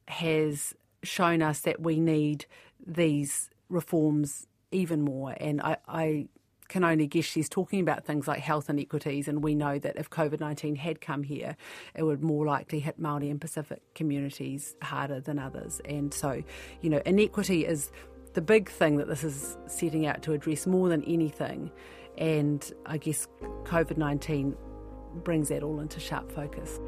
has 0.08 0.74
shown 1.02 1.42
us 1.42 1.60
that 1.60 1.80
we 1.80 2.00
need 2.00 2.46
these 2.84 3.50
reforms 3.68 4.46
even 4.72 5.02
more. 5.02 5.34
And 5.38 5.60
I, 5.60 5.76
I 5.88 6.28
can 6.68 6.84
only 6.84 7.06
guess 7.06 7.26
she's 7.26 7.48
talking 7.50 7.80
about 7.80 8.06
things 8.06 8.26
like 8.26 8.40
health 8.40 8.70
inequities, 8.70 9.28
and 9.28 9.42
we 9.42 9.54
know 9.54 9.78
that 9.78 9.96
if 9.96 10.08
COVID 10.08 10.40
19 10.40 10.76
had 10.76 11.00
come 11.00 11.22
here, 11.22 11.56
it 11.94 12.02
would 12.02 12.22
more 12.22 12.46
likely 12.46 12.80
hit 12.80 13.00
Māori 13.00 13.30
and 13.30 13.40
Pacific 13.40 13.82
communities 13.94 14.74
harder 14.82 15.20
than 15.20 15.38
others. 15.38 15.80
And 15.84 16.14
so, 16.14 16.42
you 16.80 16.88
know, 16.88 17.02
inequity 17.04 17.66
is 17.66 17.90
the 18.32 18.40
big 18.40 18.70
thing 18.70 18.96
that 18.96 19.08
this 19.08 19.22
is 19.22 19.58
setting 19.66 20.06
out 20.06 20.22
to 20.22 20.32
address 20.32 20.66
more 20.66 20.88
than 20.88 21.04
anything. 21.04 21.70
And 22.16 22.72
I 22.86 22.96
guess 22.96 23.28
COVID 23.64 23.98
19 23.98 24.56
brings 25.24 25.48
that 25.48 25.62
all 25.62 25.80
into 25.80 26.00
sharp 26.00 26.32
focus. 26.32 26.80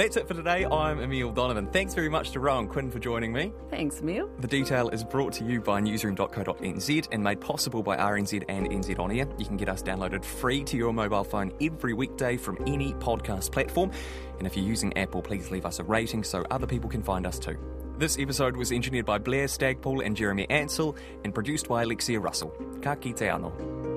That's 0.00 0.16
it 0.16 0.26
for 0.26 0.32
today. 0.32 0.64
I'm 0.64 0.98
Emile 0.98 1.30
Donovan. 1.30 1.66
Thanks 1.66 1.92
very 1.92 2.08
much 2.08 2.30
to 2.30 2.40
Rowan 2.40 2.68
Quinn 2.68 2.90
for 2.90 2.98
joining 2.98 3.34
me. 3.34 3.52
Thanks, 3.68 4.00
Emile. 4.00 4.30
The 4.38 4.48
detail 4.48 4.88
is 4.88 5.04
brought 5.04 5.34
to 5.34 5.44
you 5.44 5.60
by 5.60 5.78
newsroom.co.nz 5.78 7.08
and 7.12 7.22
made 7.22 7.38
possible 7.42 7.82
by 7.82 7.98
RNZ 7.98 8.44
and 8.48 8.70
NZ 8.70 8.98
On 8.98 9.10
Air. 9.10 9.26
You 9.36 9.44
can 9.44 9.58
get 9.58 9.68
us 9.68 9.82
downloaded 9.82 10.24
free 10.24 10.64
to 10.64 10.76
your 10.78 10.94
mobile 10.94 11.22
phone 11.22 11.52
every 11.60 11.92
weekday 11.92 12.38
from 12.38 12.56
any 12.66 12.94
podcast 12.94 13.52
platform. 13.52 13.90
And 14.38 14.46
if 14.46 14.56
you're 14.56 14.64
using 14.64 14.96
Apple, 14.96 15.20
please 15.20 15.50
leave 15.50 15.66
us 15.66 15.80
a 15.80 15.84
rating 15.84 16.24
so 16.24 16.46
other 16.50 16.66
people 16.66 16.88
can 16.88 17.02
find 17.02 17.26
us 17.26 17.38
too. 17.38 17.58
This 17.98 18.18
episode 18.18 18.56
was 18.56 18.72
engineered 18.72 19.04
by 19.04 19.18
Blair 19.18 19.48
Stagpoole 19.48 20.00
and 20.00 20.16
Jeremy 20.16 20.48
Ansell 20.48 20.96
and 21.24 21.34
produced 21.34 21.68
by 21.68 21.82
Alexia 21.82 22.20
Russell. 22.20 22.54
Ka 22.80 22.94
kite 22.94 23.16
anō. 23.16 23.89